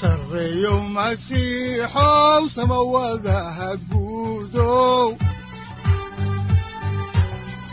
sareyow 0.00 0.80
masiixow 0.96 2.42
samawadaha 2.56 3.68
guudow 3.90 5.08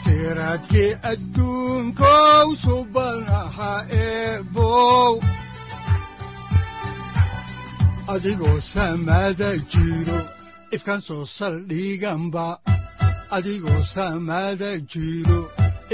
siraadkii 0.04 0.92
adduunkow 1.12 2.48
ifkaan 10.76 11.02
soo 11.08 11.24
saldhiganba 11.38 12.48
adigoo 13.38 13.82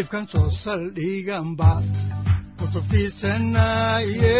ifkaan 0.01 0.25
soo 0.31 0.49
saldhiganba 0.63 1.71
kutubtiisanaye 2.59 4.39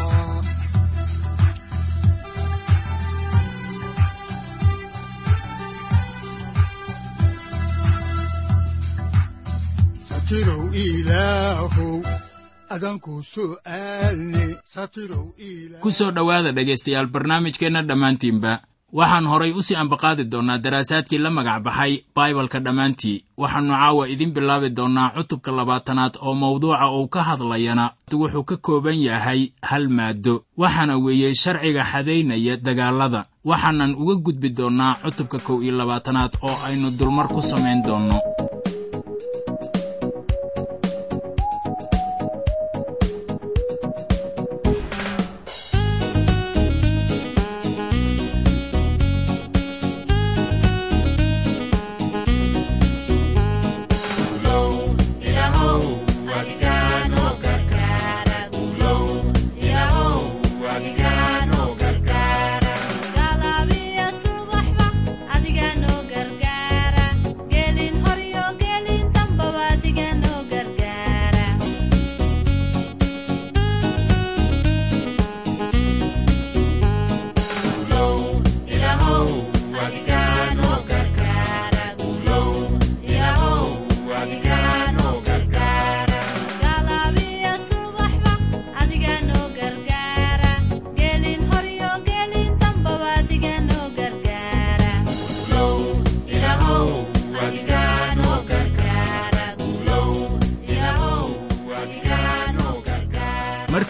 ku 15.81 15.91
soo 15.91 16.11
dhowaada 16.15 16.51
dhegaystayaal 16.55 17.07
barnaamijkeenna 17.13 17.81
dhammaantiinba. 17.83 18.53
Waxaan 18.99 19.25
horay 19.31 19.51
u 19.51 19.61
sii 19.63 19.75
ambaqaadi 19.75 20.23
doonnaa 20.31 20.57
daraasaadkii 20.63 21.17
la 21.23 21.29
magac 21.31 21.63
baxay 21.63 21.93
baibalka 22.15 22.59
dhammaantii. 22.59 23.23
Waxaannu 23.37 23.73
caawa 23.75 24.07
idin 24.13 24.31
bilaabi 24.35 24.69
doonnaa 24.69 25.09
cutubka 25.15 25.51
labaatanaad 25.51 26.13
oo 26.21 26.33
mawduuca 26.35 26.87
uu 26.91 27.07
ka 27.07 27.23
hadlayana. 27.23 27.91
Wuxuu 28.11 28.43
ka 28.43 28.57
kooban 28.57 28.99
yahay 29.07 29.51
hal 29.61 29.87
maaddo. 29.89 30.43
Waxaana 30.57 30.97
weeye 30.97 31.35
sharciga 31.35 31.83
xadaynaya 31.91 32.57
dagaallada 32.57 33.25
waxaanan 33.45 33.95
uga 33.95 34.15
gudbi 34.15 34.49
doonnaa 34.49 34.95
cutubka 35.03 35.39
kow 35.39 35.63
iyo 35.63 35.71
labaatanaad 35.79 36.31
oo 36.41 36.55
aynu 36.67 36.91
dulmar 36.91 37.27
ku 37.27 37.41
samayn 37.41 37.81
doonno 37.83 38.19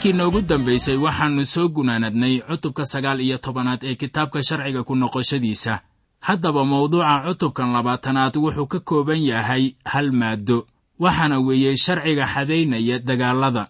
markii 0.02 0.18
noogu 0.18 0.42
dambaysay 0.42 0.98
waxaannu 0.98 1.46
soo 1.46 1.68
gunaanadnay 1.70 2.42
cutubka 2.42 2.86
sagaal 2.86 3.22
iyo 3.22 3.38
tobanaad 3.38 3.84
ee 3.84 3.96
kitaabka 3.96 4.44
sharciga 4.44 4.84
ku 4.84 4.96
noqoshadiisa. 4.96 5.80
Haddaba 6.20 6.66
mawduuca 6.66 7.22
cutubkan 7.28 7.70
labaatanaad 7.74 8.36
wuxuu 8.38 8.66
ka 8.68 8.80
kooban 8.80 9.22
yahay 9.22 9.76
hal 9.86 10.12
maaddo 10.12 10.66
waxaana 11.00 11.40
weeye 11.40 11.78
sharciga 11.78 12.26
xadaynaya 12.34 13.00
dagaallada 13.00 13.68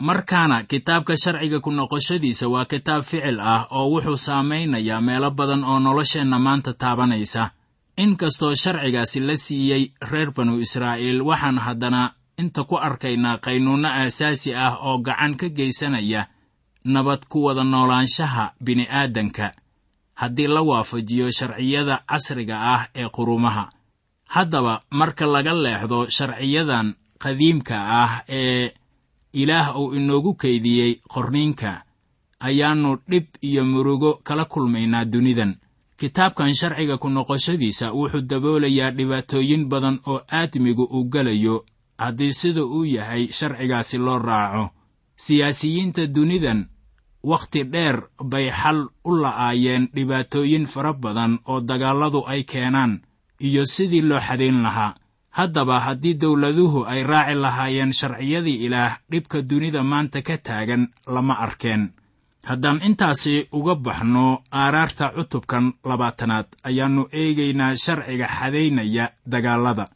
markaana 0.00 0.62
kitaabka 0.62 1.16
sharciga 1.16 1.60
ku 1.60 1.70
noqoshadiisa 1.70 2.48
waa 2.48 2.64
kitaab 2.64 3.02
ficil 3.04 3.40
ah 3.40 3.68
oo 3.70 3.90
wuxuu 3.92 4.16
saamaynayaa 4.16 5.00
meelo 5.00 5.30
badan 5.30 5.64
oo 5.64 5.78
nolosheenna 5.78 6.38
maanta 6.38 6.72
taabanaysa. 6.72 7.50
In 7.96 8.16
kastoo 8.16 8.54
sharcigaasi 8.54 9.20
la 9.20 9.36
siiyey 9.36 9.92
reer 10.00 10.32
banu 10.32 10.56
israa'iil 10.58 11.20
waxaan 11.20 11.58
haddana 11.58 12.15
inta 12.38 12.64
ku 12.64 12.76
arkaynaa 12.76 13.38
qaynuunno 13.44 13.88
aasaasi 13.88 14.54
ah 14.54 14.76
oo 14.86 14.98
gacan 14.98 15.36
ka 15.36 15.48
geysanaya 15.48 16.26
nabad 16.84 17.24
ku 17.28 17.44
wada 17.44 17.64
noolaanshaha 17.64 18.52
bini'aadanka 18.64 19.52
haddii 20.14 20.46
la 20.46 20.62
waafajiyo 20.62 21.30
sharciyada 21.30 22.02
casriga 22.08 22.56
ah 22.74 22.88
ee 22.94 23.08
qurumaha. 23.08 23.70
Haddaba 24.28 24.82
marka 24.90 25.26
laga 25.26 25.52
leexdo 25.54 26.08
sharciyadan 26.10 26.94
qadiimka 27.18 27.76
ah 28.02 28.22
ee 28.28 28.72
ilaah 29.32 29.76
uu 29.80 29.94
inoogu 29.94 30.34
kaydiyey 30.34 31.00
qorniinka 31.08 31.82
ayaannu 32.40 32.96
dhib 33.08 33.26
iyo 33.42 33.64
murugo 33.64 34.20
kala 34.24 34.44
kulmaynaa 34.44 35.04
dunidan. 35.04 35.56
Kitaabkan 35.96 36.54
sharciga 36.54 36.98
ku 36.98 37.08
noqoshadiisa 37.08 37.92
wuxuu 37.92 38.20
daboolayaa 38.20 38.90
dhibaatooyin 38.90 39.64
badan 39.68 40.00
oo 40.06 40.20
aadmigu 40.32 40.84
uu 40.84 41.04
gelayo 41.08 41.64
haddii 41.98 42.32
sida 42.40 42.62
uu 42.64 42.84
yahay 42.84 43.28
sharcigaasi 43.38 43.98
loo 43.98 44.18
raaco 44.18 44.70
siyaasiyiinta 45.16 46.06
dunidan 46.14 46.60
wakhti 47.30 47.64
dheer 47.72 47.96
bay 48.24 48.50
xal 48.50 48.78
u 49.04 49.10
la'aayeen 49.22 49.88
dhibaatooyin 49.94 50.66
fara 50.66 50.92
badan 50.92 51.38
oo 51.50 51.60
dagaalladu 51.60 52.20
ay 52.26 52.42
keenaan 52.44 52.92
iyo 53.40 53.62
sidii 53.66 54.02
loo 54.08 54.20
xadayn 54.20 54.62
lahaa. 54.62 54.94
Haddaba 55.30 55.80
haddii 55.80 56.14
dawladuhu 56.20 56.84
ay 56.84 57.02
raaci 57.04 57.34
lahaayeen 57.34 57.92
sharciyadii 57.92 58.64
ilaah 58.66 58.98
dhibka 59.10 59.42
dunida 59.42 59.82
maanta 59.82 60.22
ka 60.22 60.38
taagan 60.38 60.88
lama 61.06 61.34
arkeen. 61.44 61.92
Haddaan 62.46 62.80
intaasi 62.82 63.48
uga 63.52 63.74
baxno 63.74 64.42
aaraarta 64.52 65.12
cutubkan 65.16 65.72
labaatanaad 65.84 66.46
ayaannu 66.68 67.08
eegaynaa 67.12 67.76
sharciga 67.76 68.28
xadaynaya 68.38 69.10
dagaallada 69.32 69.88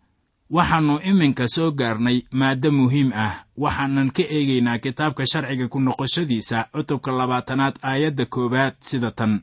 waxaannu 0.50 0.99
iminka 1.11 1.47
soo 1.49 1.70
gaarnay 1.73 2.19
maaddo 2.32 2.70
muhiim 2.73 3.11
ah. 3.14 3.44
Waxaanan 3.56 4.11
ka 4.11 4.23
eegaynaa 4.23 4.79
kitaabka 4.79 5.25
sharciga 5.26 5.69
ku 5.69 5.79
noqoshadiisa 5.81 6.58
cutubka 6.73 7.11
labaatanaad 7.12 7.76
aayadda 7.82 8.26
koowaad 8.26 8.75
sida 8.81 9.11
tan. 9.11 9.41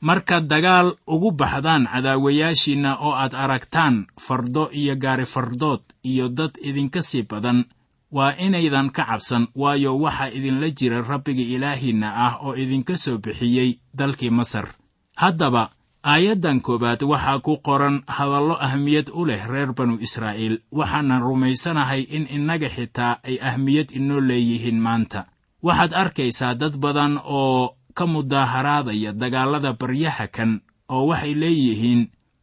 Markaad 0.00 0.46
dagaal 0.48 0.94
ugu 1.06 1.30
baxdaan 1.32 1.86
cadaawayaashiinna 1.92 2.96
oo 3.06 3.12
aad 3.14 3.34
aragtaan 3.34 4.06
fardo 4.26 4.70
iyo 4.72 4.96
gaari 4.96 5.26
fardood 5.26 5.80
iyo 6.02 6.28
dad 6.28 6.54
idinka 6.62 7.02
sii 7.02 7.22
badan 7.22 7.64
waa 8.10 8.34
inaydan 8.38 8.90
ka 8.90 9.04
cabsan 9.04 9.46
waayo 9.54 9.98
waxaa 9.98 10.30
idinla 10.30 10.70
jira 10.70 11.02
rabbiga 11.02 11.42
ilaahiinna 11.42 12.08
ah 12.26 12.34
oo 12.46 12.54
idinka 12.56 12.96
soo 12.96 13.18
bixiyey 13.18 13.78
dalkii 13.94 14.30
masar. 14.30 14.68
Haddaba 15.16 15.70
aayaddan 16.12 16.58
koowaad 16.64 17.02
waxaa 17.12 17.38
ku 17.44 17.52
qoran 17.66 17.96
hadallo 18.16 18.56
ahmiyad 18.66 19.08
u 19.12 19.28
leh 19.28 19.42
reer 19.52 19.70
banu 19.76 19.94
israa'iil 20.06 20.56
waxaanan 20.78 21.20
rumaysanahay 21.28 22.02
in 22.16 22.24
innaga 22.36 22.68
xitaa 22.76 23.20
ay 23.28 23.36
ahmiyad 23.50 23.88
inoo 23.98 24.20
leeyihiin 24.28 24.80
maanta. 24.86 25.20
Waxaad 25.66 25.92
arkaysaa 26.02 26.54
dad 26.60 26.74
badan 26.80 27.20
oo 27.24 27.76
ka 27.96 28.04
mudaaharaadaya 28.06 29.12
dagaallada 29.12 29.72
baryaha 29.80 30.26
kan 30.36 30.50
oo 30.88 31.04
waxay 31.12 31.34
leeyihiin 31.42 32.00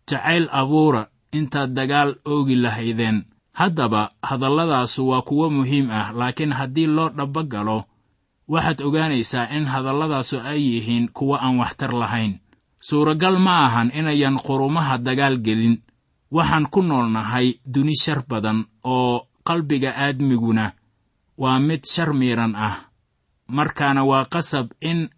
jacayl 0.10 0.46
abuura 0.62 1.04
intaad 1.38 1.74
dagaal 1.78 2.12
oogi 2.34 2.56
lahaydeen. 2.62 3.26
Haddaba 3.60 4.12
hadalladaasu 4.22 5.02
waa 5.10 5.22
kuwo 5.26 5.50
muhiim 5.50 5.88
ah 5.90 6.12
laakiin 6.14 6.54
haddii 6.54 6.88
loo 6.96 7.10
dhaba 7.18 7.44
galo 7.44 7.80
waxaad 8.48 8.80
ogaanaysaa 8.88 9.50
in 9.58 9.66
hadalladaasu 9.74 10.38
ay 10.52 10.62
yihiin 10.62 11.10
kuwo 11.18 11.34
aan 11.40 11.58
waxtar 11.58 11.94
lahayn 11.96 12.34
suuragal 12.88 13.38
ma 13.46 13.66
ahan 13.66 13.90
inayan 14.00 14.38
qurumaha 14.46 14.98
dagaal 14.98 15.38
gelin. 15.46 15.76
Waxaan 16.36 16.66
ku 16.74 16.82
noolnahay 16.82 17.48
duni 17.66 17.96
shar 18.04 18.22
badan 18.30 18.66
oo 18.84 19.28
qalbiga 19.48 19.92
aadmiguna 19.96 20.66
waa 21.38 21.60
mid 21.60 21.86
shar 21.94 22.14
miiran 22.14 22.54
ah. 22.56 22.76
Markaana 23.48 24.02
waa 24.10 24.26
qasab 24.34 24.68
in 24.82 25.10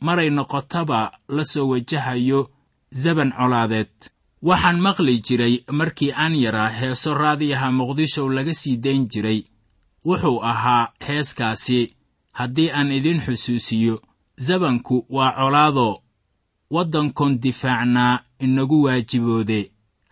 maray 0.00 0.30
noqotaba 0.30 1.00
la 1.28 1.44
soo 1.44 1.68
wajahayo 1.72 2.40
zaban 3.02 3.30
colaadeed. 3.38 3.92
Waxaan 4.42 4.78
maqli 4.80 5.14
jiray 5.26 5.54
markii 5.78 6.12
aan 6.22 6.34
yaraa 6.44 6.68
heeso 6.78 7.14
raadiyaha 7.14 7.68
muqdisho 7.78 8.28
laga 8.28 8.54
sii 8.54 8.76
dayn 8.84 9.06
jiray. 9.12 9.40
Wuxuu 10.06 10.42
ahaa 10.42 10.92
heeskaasi. 11.06 11.80
Haddii 12.32 12.70
aan 12.70 12.92
idin 12.92 13.20
xusuusiyo 13.20 14.00
zabanku 14.46 15.06
waa 15.10 15.32
colaado 15.38 16.01
waddankoon 16.74 17.34
difaacnaa 17.44 18.20
inagu 18.44 18.82
waajiboode 18.84 19.60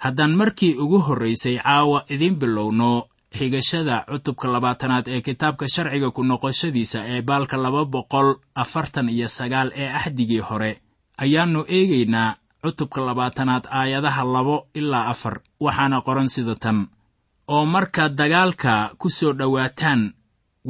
haddaan 0.04 0.34
markii 0.40 0.74
ugu 0.82 0.98
horraysay 1.06 1.56
caawa 1.58 2.04
idiin 2.14 2.36
bilowno 2.40 2.90
xigashada 3.38 3.96
cutubka 4.10 4.48
labaatanaad 4.54 5.06
ee 5.08 5.20
kitaabka 5.20 5.66
sharciga 5.74 6.10
ku 6.10 6.22
noqoshadiisa 6.24 6.98
ee 7.12 7.22
baalka 7.28 7.56
laba 7.56 7.84
boqol 7.84 8.28
afartan 8.62 9.08
iyo 9.08 9.28
sagaal 9.28 9.68
ee 9.82 9.88
axdigii 9.98 10.38
hore 10.48 10.72
ayaannu 11.22 11.60
eegaynaa 11.76 12.36
cutubka 12.62 13.00
labaatanaad 13.08 13.64
aayadaha 13.78 14.24
labo 14.34 14.56
ilaa 14.74 15.06
afar 15.12 15.40
waxaana 15.60 16.00
qoran 16.06 16.28
sida 16.34 16.54
tan. 16.54 16.78
Oo 17.54 17.64
markaad 17.74 18.12
dagaalka 18.20 18.72
ku 18.98 19.08
soo 19.10 19.32
dhowaataan 19.38 20.12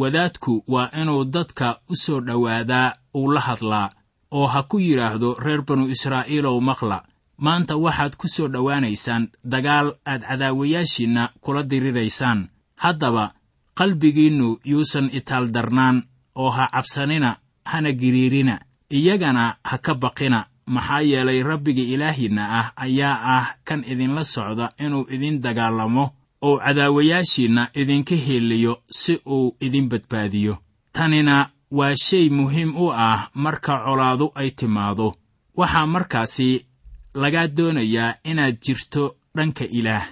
wadaadku 0.01 0.65
waa 0.69 0.89
inuu 1.01 1.25
dadka 1.25 1.67
u 1.93 1.95
soo 1.97 2.21
dhowaadaa 2.21 2.93
uu 3.15 3.33
la 3.35 3.41
hadlaa 3.41 3.91
oo 4.31 4.47
ha 4.47 4.63
ku 4.63 4.79
yidhaahdo 4.79 5.35
reer 5.45 5.63
banu 5.63 5.89
israa'iilow 5.89 6.61
maqla. 6.61 7.03
Maanta 7.39 7.77
waxaad 7.77 8.17
ku 8.17 8.29
soo 8.29 8.49
dhowaanaysaan 8.49 9.29
dagaal 9.45 9.89
aad 10.07 10.23
cadaawayaashiinna 10.29 11.23
kula 11.41 11.63
diriraysaan. 11.63 12.49
Haddaba 12.77 13.33
qalbigiinnu 13.79 14.49
yuusan 14.65 15.11
itaaldarnaan 15.13 16.03
oo 16.35 16.51
ha 16.51 16.69
cabsanina 16.73 17.37
hana 17.65 17.93
giriirina. 17.93 18.61
Iyagana 18.91 19.57
ha 19.65 19.79
ka 19.79 19.95
baqina. 19.95 20.47
Maxaa 20.67 21.01
yeelay 21.03 21.43
rabbiga 21.43 21.83
ilaahiinna 21.83 22.43
ah 22.61 22.67
ayaa 22.77 23.17
ah 23.37 23.47
kan 23.65 23.83
idinla 23.93 24.25
socda 24.25 24.67
inuu 24.79 25.07
idin 25.15 25.41
dagaalamo 25.43 26.05
oo 26.47 26.59
cadaawayaashiinna 26.59 27.63
idinka 27.75 28.15
heeliyo 28.15 28.73
si 28.91 29.19
uu 29.27 29.57
idin 29.61 29.89
badbaadiyo. 29.89 30.59
Tanina 30.93 31.51
waa 31.71 31.95
shay 31.97 32.29
muhiim 32.31 32.77
u 32.77 32.93
ah 32.93 33.31
marka 33.35 33.79
colaadu 33.85 34.33
ay 34.35 34.51
timaado. 34.51 35.15
Waxaa 35.57 35.87
markaasi 35.87 36.67
lagaa 37.15 37.47
doonayaa 37.47 38.15
inaad 38.25 38.57
jirto 38.65 39.17
dhanka 39.37 39.65
ilaah. 39.65 40.07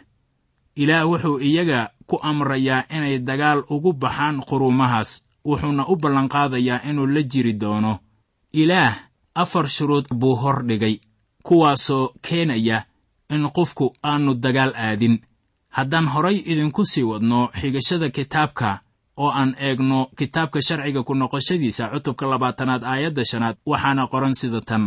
Ilaah 0.77 1.07
wuxuu 1.11 1.39
iyaga 1.41 1.91
ku 2.07 2.17
amrayaa 2.23 2.85
inay 2.97 3.19
dagaal 3.19 3.65
ugu 3.71 3.93
baxaan 3.93 4.41
quruumahaas 4.49 5.11
wuxuuna 5.45 5.87
u 5.89 5.97
ballanqaadayaa 5.97 6.83
inuu 6.91 7.07
la 7.07 7.23
jiri 7.23 7.53
doono. 7.53 7.99
Ilaah 8.53 8.95
afar 9.35 9.69
shuruud 9.69 10.07
buu 10.15 10.37
hor 10.37 10.65
dhigay 10.67 11.01
kuwaasoo 11.43 12.13
keenaya 12.23 12.85
in 13.31 13.51
qofku 13.51 13.95
aannu 14.03 14.35
dagaal 14.35 14.73
aadin. 14.77 15.19
Haddaan 15.69 16.07
horay 16.09 16.37
idinku 16.51 16.85
sii 16.85 17.03
wadno 17.03 17.51
xigashada 17.61 18.09
kitaabka 18.11 18.81
oo 19.23 19.31
aan 19.41 19.51
eegno 19.67 19.99
kitaabka 20.19 20.59
sharciga 20.67 21.03
ku 21.09 21.13
noqoshadiisa 21.15 21.85
cutubka 21.93 22.25
labaatanaad 22.33 22.83
aayadda 22.93 23.23
shanaad 23.31 23.57
waxaana 23.71 24.03
qoran 24.13 24.35
sida 24.41 24.61
tan. 24.69 24.85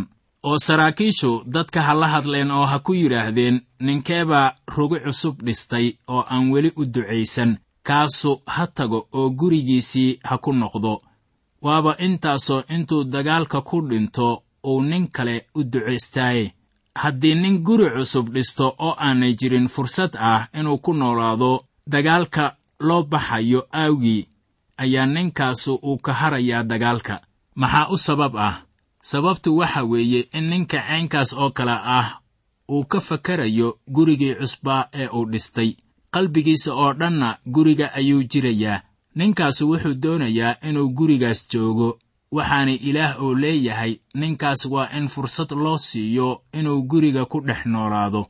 Oo 0.47 0.57
saraakiishu 0.65 1.31
dadka 1.53 1.79
ha 1.87 1.93
la 2.01 2.07
hadleen 2.13 2.51
oo 2.51 2.65
ha 2.71 2.77
ku 2.85 2.91
yidhaahdeen 3.01 3.55
ninkeebaa 3.85 4.53
rugi 4.75 4.99
cusub 5.05 5.35
dhistay 5.45 5.87
oo 6.13 6.23
aan 6.33 6.45
weli 6.53 6.71
u 6.81 6.83
ducaysan 6.93 7.51
kaasu 7.87 8.31
ha 8.55 8.67
tago 8.67 8.99
oo 9.19 9.29
gurigiisii 9.39 10.19
ha 10.29 10.37
ku 10.43 10.51
noqdo. 10.53 10.93
Waaba 11.65 11.91
intaasoo 12.05 12.63
intuu 12.75 13.03
dagaalka 13.13 13.61
ku 13.61 13.77
dhinto 13.89 14.27
uu 14.69 14.81
nin 14.89 15.07
kale 15.15 15.35
u 15.55 15.61
ducaystaaye 15.71 16.53
haddii 17.01 17.35
nin 17.35 17.57
guri 17.65 17.87
cusub 17.95 18.25
dhisto 18.33 18.65
oo 18.85 18.95
aanay 19.05 19.33
jirin 19.39 19.67
fursad 19.73 20.11
ah 20.19 20.41
inuu 20.59 20.77
ku 20.83 20.91
noolaado 20.93 21.51
dagaalka 21.93 22.43
loo 22.87 23.03
baxayo 23.03 23.61
aawgii 23.81 24.27
ayaa 24.77 25.05
ninkaasu 25.05 25.73
uu 25.83 25.97
ka 25.97 26.13
harayaa 26.13 26.63
dagaalka. 26.63 27.21
Maxaa 27.55 27.87
u 27.93 27.97
sabab 27.97 28.37
ah? 28.37 28.55
Sababtu 29.03 29.57
waxa 29.57 29.83
weeye 29.83 30.21
in 30.37 30.43
ninka 30.49 30.77
caynkaas 30.87 31.33
oo 31.33 31.49
kale 31.57 31.71
ah 31.97 32.07
uu 32.69 32.83
ka 32.91 32.99
fakarayo 33.01 33.77
gurigii 33.87 34.35
cusbaa 34.35 34.87
ee 34.93 35.07
uu 35.07 35.25
dhistay. 35.31 35.75
Qalbigiisa 36.13 36.73
oo 36.73 36.93
dhanna 36.93 37.37
guriga 37.45 37.93
ayuu 37.93 38.23
jirayaa. 38.23 38.81
Ninkaasu 39.15 39.69
wuxuu 39.69 39.93
doonayaa 40.03 40.55
inuu 40.69 40.89
gurigaas 40.97 41.47
joogo 41.51 41.99
waxaana 42.31 42.71
ilaah 42.71 43.23
uu 43.23 43.35
leeyahay 43.35 43.93
ninkaas 44.13 44.65
waa 44.65 44.89
in 44.97 45.07
fursad 45.07 45.51
loo 45.51 45.77
siiyo 45.77 46.41
inuu 46.53 46.81
guriga 46.83 47.25
ku 47.25 47.41
dhex 47.41 47.65
noolaado 47.65 48.27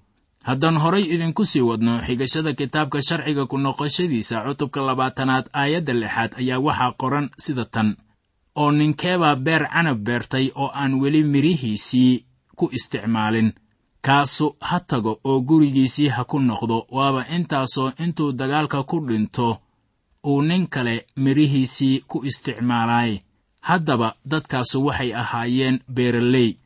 haddaan 0.48 0.78
horay 0.84 1.04
idinku 1.14 1.46
sii 1.46 1.62
wadno 1.70 1.94
xigashada 2.08 2.54
kitaabka 2.60 3.00
sharciga 3.08 3.46
ku 3.52 3.58
noqoshadiisa 3.58 4.36
cutubka 4.46 4.80
labaatanaad 4.88 5.46
aayadda 5.62 5.94
lixaad 6.02 6.32
ayaa 6.42 6.60
waxaa 6.68 6.92
qoran 7.02 7.28
sida 7.44 7.66
tan. 7.74 7.90
Oo 8.62 8.72
ninkeebaa 8.72 9.36
beer 9.46 9.64
canab 9.74 10.00
beertay 10.06 10.46
oo 10.62 10.70
aan 10.82 10.94
weli 11.02 11.22
midhihiisii 11.24 12.14
ku 12.58 12.66
isticmaalin. 12.78 13.50
Kaasu 14.06 14.56
ha 14.68 14.80
tago 14.80 15.20
oo 15.30 15.40
gurigiisii 15.48 16.10
ha 16.16 16.24
ku 16.24 16.38
noqdo. 16.40 16.78
Waaba 16.96 17.22
intaasoo 17.36 17.92
intuu 18.04 18.32
dagaalka 18.40 18.84
ku 18.84 18.98
dhinto 19.08 19.58
uu 20.30 20.42
nin 20.42 20.68
kale 20.68 21.06
midhihiisii 21.24 22.00
ku 22.10 22.26
isticmaalaaye 22.30 23.24
haddaba 23.68 24.16
dadkaasu 24.26 24.86
waxay 24.86 25.12
ahaayeen 25.22 25.80
beeraley. 25.96 26.58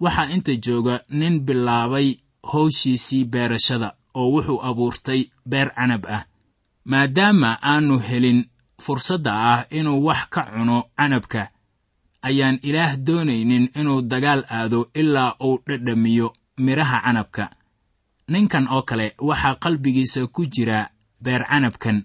Waxaa 0.00 0.30
inta 0.34 0.52
jooga 0.64 0.94
nin 1.10 1.40
bilaabay 1.46 2.08
howshiisii 2.42 3.24
beerashada 3.24 3.94
oo 4.14 4.30
wuxuu 4.34 4.62
abuurtay 4.62 5.24
beer 5.46 5.74
canab 5.74 6.06
ah. 6.06 6.24
Maadaama 6.84 7.58
aannu 7.62 7.98
helin 7.98 8.44
fursadda 8.82 9.32
ah 9.52 9.64
inuu 9.70 10.04
wax 10.04 10.28
ka 10.30 10.42
cuno 10.56 10.84
canabka 10.96 11.48
ayaan 12.22 12.58
ilaah 12.62 12.96
doonaynin 12.96 13.68
inuu 13.80 14.02
dagaal 14.02 14.44
aado 14.50 14.90
ilaa 14.94 15.34
uu 15.44 15.58
dhadhamiyo 15.68 16.32
midhaha 16.58 17.00
canabka. 17.04 17.50
Ninkan 18.28 18.68
oo 18.68 18.82
kale 18.82 19.14
waxaa 19.18 19.54
qalbigiisa 19.54 20.26
ku 20.26 20.46
jira 20.46 20.88
beer 21.22 21.44
canabkan 21.50 22.04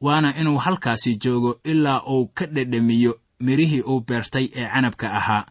waana 0.00 0.36
inuu 0.40 0.58
halkaasi 0.58 1.16
joogo 1.16 1.60
ilaa 1.64 2.02
uu 2.12 2.26
ka 2.34 2.46
dhadhamiyo 2.46 3.20
midhihii 3.40 3.80
uu 3.82 4.00
beertay 4.00 4.48
ee 4.54 4.68
canabka 4.72 5.12
ahaa. 5.12 5.46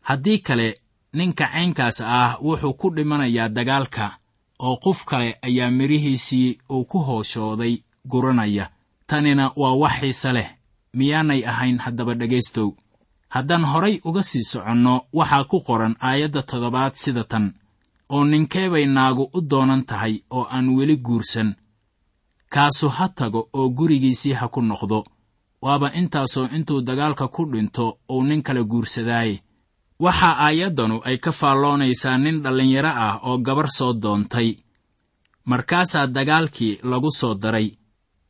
Haddii 0.00 0.38
kale 0.38 0.80
ninka 1.18 1.46
caynkaas 1.52 1.98
ah 2.18 2.30
wuxuu 2.46 2.74
ku 2.80 2.86
dhimanayaa 2.96 3.48
dagaalka 3.56 4.06
oo 4.66 4.76
qof 4.84 4.98
kale 5.10 5.28
ayaa 5.48 5.70
midhihiisii 5.78 6.58
uu 6.74 6.84
ku 6.90 6.98
hooshooday 7.08 7.74
guranaya. 8.10 8.64
Tanina 9.06 9.44
waa 9.60 9.74
wax 9.82 9.94
xiise 10.00 10.30
leh 10.36 10.48
miyaanay 10.98 11.40
ahayn 11.52 11.78
haddaba 11.84 12.14
dhegaystow. 12.20 12.68
Haddaan 13.34 13.64
horay 13.72 14.00
uga 14.08 14.22
sii 14.22 14.44
soconno 14.52 14.94
waxaa 15.18 15.44
ku 15.50 15.60
qoran 15.66 15.94
aayadda 16.08 16.42
toddobaad 16.42 16.94
sida 17.02 17.24
tan 17.24 17.46
oo 18.14 18.24
ninkeebay 18.24 18.86
naagu 18.86 19.24
u 19.36 19.40
doonan 19.50 19.82
tahay 19.88 20.14
oo 20.36 20.44
aan 20.54 20.68
weli 20.76 20.96
guursan. 21.06 21.54
Kaasu 22.54 22.88
ha 22.88 23.08
tago 23.08 23.48
oo 23.52 23.68
gurigiisii 23.70 24.32
ha 24.32 24.48
ku 24.48 24.60
noqdo. 24.62 25.04
Waaba 25.62 25.92
intaasoo 26.00 26.48
intuu 26.56 26.80
dagaalka 26.80 27.28
ku 27.28 27.42
dhinto 27.52 27.98
uu 28.10 28.22
nin 28.22 28.42
kale 28.42 28.62
guursadaaye 28.64 29.42
waxaa 30.04 30.34
aayaddanu 30.46 30.96
ay 31.08 31.16
ka 31.24 31.32
faalloonaysaa 31.40 32.18
nin 32.18 32.42
dhallinyaro 32.44 32.92
ah 33.06 33.14
oo 33.28 33.38
gabar 33.46 33.68
soo 33.78 33.92
doontay. 34.02 34.50
Markaasaa 35.50 36.06
dagaalkii 36.06 36.78
lagu 36.90 37.10
soo 37.10 37.34
daray. 37.34 37.68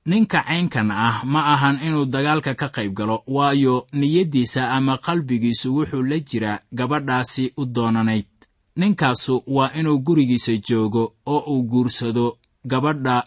Ninka 0.07 0.43
caynkan 0.47 0.91
ah 0.91 1.17
ma 1.25 1.41
ahan 1.55 1.79
inuu 1.87 2.07
dagaalka 2.15 2.55
ka 2.55 2.69
qayb 2.77 2.93
galo 2.99 3.17
waayo 3.27 3.87
niyaddiisa 3.93 4.71
ama 4.77 4.99
qalbigiisu 5.07 5.69
wuxuu 5.77 6.03
la 6.11 6.19
jiraa 6.29 6.61
gabadhaasi 6.79 7.53
u 7.57 7.65
doonanayd. 7.75 8.29
Ninkaasu 8.77 9.43
waa 9.47 9.71
inuu 9.79 9.99
gurigiisa 10.07 10.53
joogo 10.69 11.15
oo 11.27 11.41
uu 11.53 11.63
guursado 11.71 12.39
gabadha 12.71 13.25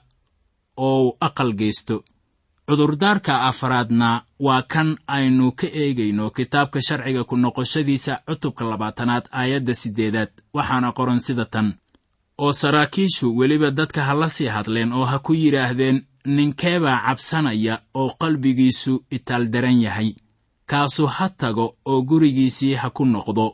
oo 0.78 1.18
aqal 1.20 1.52
geysto 1.60 2.04
cudurdaarka 2.74 3.42
afaraadna 3.50 4.22
waa 4.40 4.62
kan 4.62 4.98
aynu 5.08 5.52
ka 5.52 5.68
eegayno 5.68 6.30
kitaabka 6.30 6.80
sharciga 6.88 7.24
ku 7.24 7.36
noqoshadiisa 7.38 8.14
cutubka 8.28 8.66
labaatanaad 8.66 9.26
aayadda 9.32 9.74
siddeedaad. 9.76 10.30
Waxaana 10.54 10.92
qoran 10.92 11.20
sida 11.20 11.46
tan. 11.46 11.74
Oo 12.38 12.54
saraakiishu 12.54 13.38
weliba 13.38 13.72
dadka 13.72 14.04
ha 14.06 14.14
la 14.14 14.30
sii 14.30 14.48
hadleen 14.56 14.94
oo 14.94 15.06
ha 15.06 15.20
ku 15.20 15.34
yidhaahdeen 15.34 16.06
ninkeebaa 16.26 17.02
cabsanaya 17.08 17.82
oo 17.94 18.10
qalbigiisu 18.22 18.94
itaaldaran 19.12 19.82
yahay. 19.82 20.14
Kaasu 20.70 21.08
ha 21.08 21.30
tago 21.30 21.76
oo 21.86 22.02
gurigiisii 22.02 22.74
ha 22.76 22.90
ku 22.90 23.06
noqdo. 23.06 23.54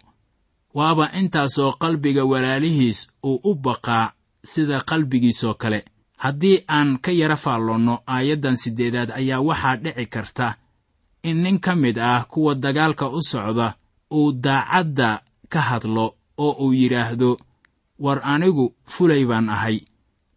Waaba 0.73 1.11
intaasoo 1.19 1.71
qalbiga 1.79 2.23
walaalihiis 2.25 3.07
uu 3.23 3.39
u 3.43 3.55
baqaa 3.55 4.11
sida 4.43 4.81
qalbigiisoo 4.89 5.53
kale 5.53 5.85
haddii 6.23 6.63
aan 6.67 6.97
ka 7.03 7.11
yara 7.11 7.35
faalloonno 7.35 7.95
aayaddan 8.07 8.57
siddeedaad 8.57 9.09
ayaa 9.19 9.41
waxaa 9.41 9.75
dhici 9.83 10.05
karta 10.13 10.47
in 11.23 11.37
nin 11.43 11.59
ka 11.59 11.75
mid 11.75 11.97
ah 11.97 12.25
kuwa 12.31 12.55
dagaalka 12.55 13.05
u 13.09 13.21
socda 13.31 13.75
uu 14.11 14.31
daacadda 14.31 15.21
ka 15.49 15.61
hadlo 15.61 16.15
oo 16.37 16.51
uu 16.65 16.73
yidhaahdo 16.73 17.37
war 17.99 18.19
anigu 18.23 18.65
fulay 18.93 19.25
baan 19.25 19.49
ahay 19.49 19.77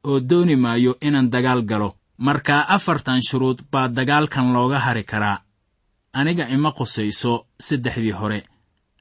oo 0.08 0.20
dooni 0.20 0.56
maayo 0.56 0.97
inaan 1.00 1.30
dagaal 1.30 1.62
galo. 1.62 1.94
Markaa 2.18 2.66
afartan 2.68 3.23
shuruud 3.23 3.58
baa 3.73 3.88
dagaalkan 3.88 4.52
looga 4.52 4.78
hari 4.78 5.04
karaa. 5.04 5.38
Aniga 6.12 6.49
ima 6.49 6.73
qusayso 6.73 7.47
saddexdii 7.66 8.11
hore. 8.20 8.40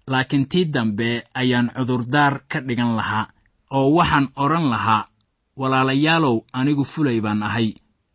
Laakiin 0.07 0.45
tii 0.49 0.65
dambe 0.65 1.23
ayaan 1.33 1.71
cudurdaar 1.77 2.33
ka 2.51 2.59
dhigan 2.61 2.95
lahaa 2.95 3.25
oo 3.71 3.89
waxaan 3.97 4.27
odhan 4.35 4.69
lahaa 4.69 5.07
walaalayaalow 5.59 6.37
anigu 6.53 6.85
fulay 6.85 7.19
baan 7.25 7.43
ahay 7.43 7.69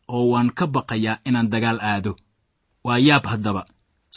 oo 0.09 0.25
waan 0.33 0.51
ka 0.59 0.67
baqayaa 0.67 1.19
inaan 1.29 1.51
dagaal 1.53 1.79
aado. 1.81 2.13
Waa 2.85 2.99
yaab 2.99 3.25
haddaba. 3.27 3.63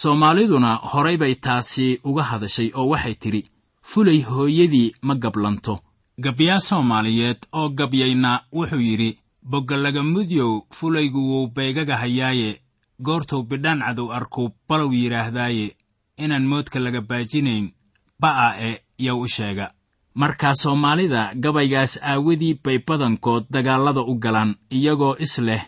Soomaaliduna 0.01 0.75
horay 0.91 1.17
bay 1.17 1.35
taasi 1.35 1.99
uga 2.03 2.23
hadashay 2.23 2.69
oo 2.75 2.87
waxay 2.91 3.15
tidhi 3.15 3.41
fulay 3.81 4.19
hooyadii 4.21 4.93
ma 5.01 5.15
gablanto. 5.15 5.79
Gabyaa 6.23 6.59
soomaaliyeed 6.59 7.37
oo 7.59 7.69
gabyayna 7.69 8.31
wuxuu 8.53 8.79
yidhi 8.89 9.17
boggallagamudyow 9.51 10.61
fulaygu 10.71 11.19
wuu 11.29 11.47
baygaga 11.55 11.97
hayaaye 11.97 12.61
goortuu 13.05 13.43
bidhaan 13.43 13.79
cadow 13.85 14.11
arkuu 14.13 14.49
balow 14.69 14.91
yidhaahdaaye 14.93 15.75
inaan 16.17 16.45
moodka 16.51 16.79
laga 16.79 17.01
baajinayn 17.01 17.71
ba'a 18.21 18.47
e 18.69 18.81
yow 19.05 19.19
u 19.21 19.27
sheega 19.27 19.71
markaa 20.21 20.53
soomaalida 20.61 21.21
gabaygaas 21.43 21.93
aawadii 22.11 22.59
bay 22.63 22.79
badankood 22.87 23.43
dagaallada 23.53 24.01
u 24.01 24.15
galaan 24.23 24.55
iyagoo 24.77 25.15
is 25.19 25.37
leh 25.47 25.63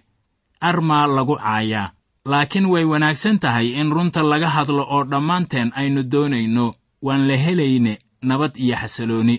armaa 0.61 1.07
lagu 1.07 1.35
caayaa? 1.37 1.91
Laakiin 2.31 2.65
way 2.65 2.83
wanaagsan 2.91 3.39
tahay 3.39 3.67
in 3.79 3.91
runta 3.95 4.23
laga 4.23 4.49
hadlo 4.55 4.83
oo 4.95 5.03
dhammaanteen 5.11 5.71
aynu 5.75 6.03
doonayno. 6.11 6.73
Waan 7.05 7.27
la 7.27 7.35
helayne 7.37 7.93
nabad 8.21 8.51
iyo 8.57 8.75
xasalooni 8.81 9.35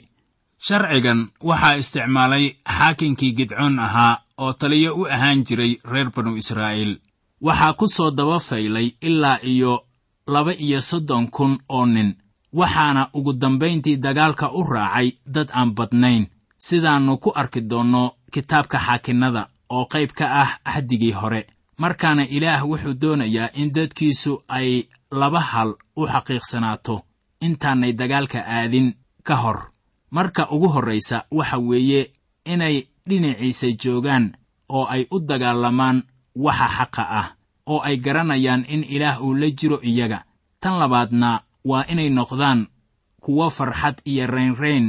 sharcigan 0.66 1.20
waxaa 1.48 1.74
isticmaalay 1.80 2.44
xaakinkii 2.76 3.32
gidcoon 3.38 3.78
ahaa 3.78 4.18
oo 4.38 4.52
taliyo 4.52 4.94
u 5.00 5.04
ahaan 5.14 5.44
jiray 5.46 5.72
reer 5.84 6.10
banu 6.16 6.36
israa'iil. 6.36 6.92
Waxaa 7.46 7.72
ku 7.78 7.86
soo 7.88 8.10
daba 8.10 8.38
faylay 8.40 8.88
ilaa 9.00 9.38
iyo 9.42 9.72
laba 10.26 10.52
iyo 10.54 10.80
soddon 10.80 11.28
kun 11.30 11.58
oo 11.68 11.86
nin 11.86 12.14
waxaana 12.52 13.08
ugu 13.14 13.32
dambayntii 13.32 13.96
dagaalka 13.96 14.52
u 14.52 14.62
raacay 14.64 15.12
dad 15.26 15.48
aan 15.52 15.74
badnayn. 15.74 16.26
Sidaannu 16.58 17.16
ku 17.18 17.30
arki 17.34 17.60
doonno 17.60 18.12
kitaabka 18.32 18.78
xaakinnada 18.78 19.48
oo 19.70 19.84
qayb 19.92 20.10
ka 20.12 20.26
ah 20.42 20.50
axdigii 20.64 21.12
hore. 21.12 21.46
Markaana 21.78 22.24
ilaah 22.26 22.62
wuxuu 22.68 22.94
doonayaa 23.00 23.50
in 23.54 23.72
dadkiisu 23.72 24.42
ay 24.48 24.88
laba 25.10 25.40
hal 25.40 25.74
u 25.96 26.06
xaqiiqsanaato. 26.06 27.02
Intaanay 27.40 27.92
dagaalka 27.92 28.38
aadin 28.46 28.94
ka 29.22 29.36
hor. 29.36 29.70
Marka 30.10 30.50
ugu 30.50 30.68
horraysa 30.68 31.24
waxa 31.30 31.58
weeye 31.58 32.10
inay 32.44 32.88
dhinaciisa 33.08 33.66
joogaan 33.82 34.32
oo 34.68 34.84
ay 34.86 35.06
u 35.10 35.20
dagaalamaan 35.20 36.02
waxa 36.34 36.68
xaqa 36.76 37.02
ah 37.20 37.28
oo 37.66 37.80
ay 37.80 37.96
garanayaan 37.96 38.64
in 38.68 38.84
ilaah 38.84 39.22
uu 39.22 39.34
la 39.34 39.50
jiro 39.50 39.78
iyaga. 39.82 40.24
Tan 40.60 40.78
labaadna 40.78 41.40
waa 41.68 41.84
inay 41.92 42.08
noqdaan 42.18 42.60
kuwo 43.24 43.46
farxad 43.56 43.96
iyo 44.10 44.26
raynrayn 44.26 44.86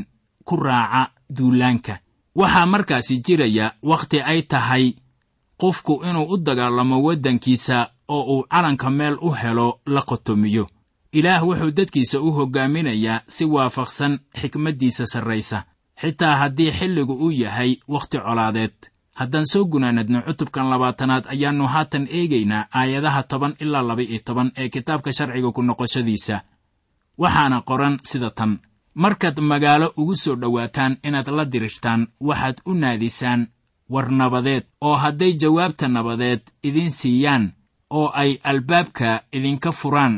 ku 0.48 0.56
raaca 0.56 1.12
duulaanka. 1.38 1.96
Waxaa 2.36 2.66
markaasi 2.74 3.16
jiraya 3.26 3.66
wakhti 3.92 4.18
ay 4.32 4.42
tahay 4.52 4.86
qofku 5.62 5.94
inuu 6.10 6.28
u 6.34 6.38
dagaalamo 6.38 6.98
waddankiisa 7.06 7.78
oo 8.08 8.24
uu 8.34 8.44
calanka 8.52 8.90
meel 8.90 9.18
u 9.22 9.30
helo 9.32 9.80
la 9.86 10.02
qotomiyo. 10.02 10.66
Ilaah 11.14 11.44
wuxuu 11.48 11.72
dadkiisa 11.72 12.22
u 12.22 12.32
hoggaaminayaa 12.38 13.22
si 13.28 13.46
waafaqsan 13.46 14.20
xikmaddiisa 14.40 15.06
sarraysa. 15.06 15.64
Xitaa 16.02 16.36
haddii 16.42 16.72
xilligu 16.72 17.14
uu 17.14 17.32
yahay 17.32 17.76
wakhti 17.88 18.18
colaadeed. 18.20 18.76
Haddaan 19.20 19.46
soo 19.52 19.66
gunaanadno 19.66 20.22
cutubkan 20.22 20.70
labaatanaad 20.70 21.26
ayaannu 21.34 21.68
haatan 21.68 22.08
eegaynaa 22.18 22.68
aayadaha 22.80 23.24
toban 23.24 23.54
ilaa 23.60 23.82
laba 23.88 24.02
iyo 24.02 24.20
toban 24.26 24.52
ee 24.58 24.70
kitaabka 24.70 25.14
sharciga 25.14 25.52
ku 25.52 25.62
noqoshadiisa 25.62 26.42
waxaana 27.22 27.58
qoran 27.70 27.96
sida 28.10 28.30
tan. 28.38 28.52
Markaad 29.04 29.38
magaalo 29.52 29.88
ugu 29.98 30.16
soo 30.16 30.36
dhowaataan 30.42 30.98
inaad 31.08 31.28
la 31.38 31.46
dirirtaan 31.52 32.02
waxaad 32.28 32.58
u 32.66 32.74
naadisaan 32.74 33.42
war 33.94 34.08
nabadeed 34.12 34.64
oo 34.82 34.96
hadday 35.04 35.34
jawaabta 35.42 35.88
nabadeed 35.88 36.42
idiin 36.68 36.92
siiyaan 36.92 37.44
oo 37.90 38.08
ay 38.22 38.32
albaabka 38.44 39.24
idinka 39.38 39.72
furaan. 39.72 40.16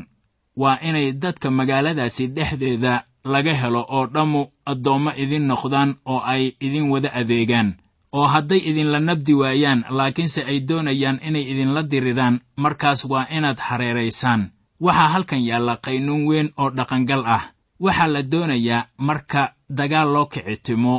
Waa 0.62 0.78
inay 0.88 1.12
dadka 1.14 1.52
magaaladaasi 1.52 2.28
dhexdeeda 2.36 2.94
laga 3.34 3.54
helo 3.62 3.82
oo 3.90 4.06
dhammu 4.14 4.42
addoommo 4.66 5.12
idin 5.24 5.46
noqdaan 5.48 5.96
oo 6.06 6.20
ay 6.34 6.44
idin 6.66 6.90
wada 6.92 7.10
adeegaan 7.20 7.70
oo 8.18 8.28
hadday 8.34 8.62
idinla 8.70 9.00
nabdi 9.00 9.34
waayaan 9.42 9.86
laakiinse 9.98 10.42
ay 10.52 10.60
doonayaan 10.68 11.20
inay 11.28 11.46
idinla 11.52 11.84
diriraan 11.92 12.36
markaas 12.64 13.06
waa 13.12 13.26
inaad 13.38 13.60
hareeraysaan 13.68 14.42
waxaa 14.86 15.10
halkan 15.14 15.42
yaalla 15.50 15.76
qaynuun 15.86 16.24
weyn 16.30 16.50
oo 16.62 16.70
dhaqangal 16.78 17.24
ah. 17.36 17.44
Waxaa 17.86 18.08
la 18.14 18.22
doonayaa 18.32 18.88
marka 19.08 19.42
dagaal 19.78 20.10
loo 20.14 20.26
kicitimo 20.34 20.96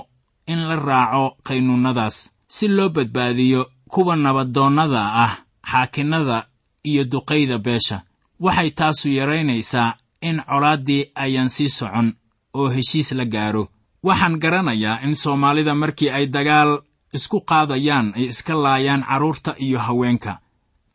in 0.53 0.61
la 0.69 0.77
raaco 0.77 1.25
qaynuunnadaas 1.47 2.17
si 2.55 2.69
loo 2.69 2.89
badbaadiyo 2.89 3.63
kuwa 3.93 4.17
nabadoonnada 4.17 5.03
ah 5.25 5.33
xaakinnada 5.71 6.47
iyo 6.85 7.05
duqayda 7.05 7.59
beesha. 7.59 8.03
Waxay 8.41 8.71
taasu 8.71 9.09
yaraynaysaa 9.09 9.95
in 10.29 10.43
colaaddii 10.51 11.11
ayaan 11.15 11.49
sii 11.51 11.69
socon 11.69 12.09
oo 12.55 12.69
heshiis 12.69 13.13
la 13.13 13.25
gaaro. 13.25 13.69
Waxaan 14.03 14.39
garanayaa 14.43 15.01
in 15.05 15.15
soomaalida 15.15 15.75
markii 15.75 16.11
ay 16.11 16.27
dagaal 16.27 16.71
isku 17.13 17.41
qaadayaan 17.41 18.13
ay 18.17 18.25
iska 18.33 18.55
laayaan 18.55 19.03
carruurta 19.09 19.55
iyo 19.59 19.79
haweenka 19.79 20.39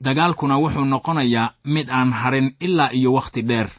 dagaalkuna 0.04 0.58
wuxuu 0.58 0.86
noqonayaa 0.86 1.54
mid 1.66 1.90
aan 1.90 2.12
harin 2.12 2.56
ilaa 2.60 2.90
iyo 2.94 3.14
wakhti 3.14 3.42
dheer. 3.48 3.70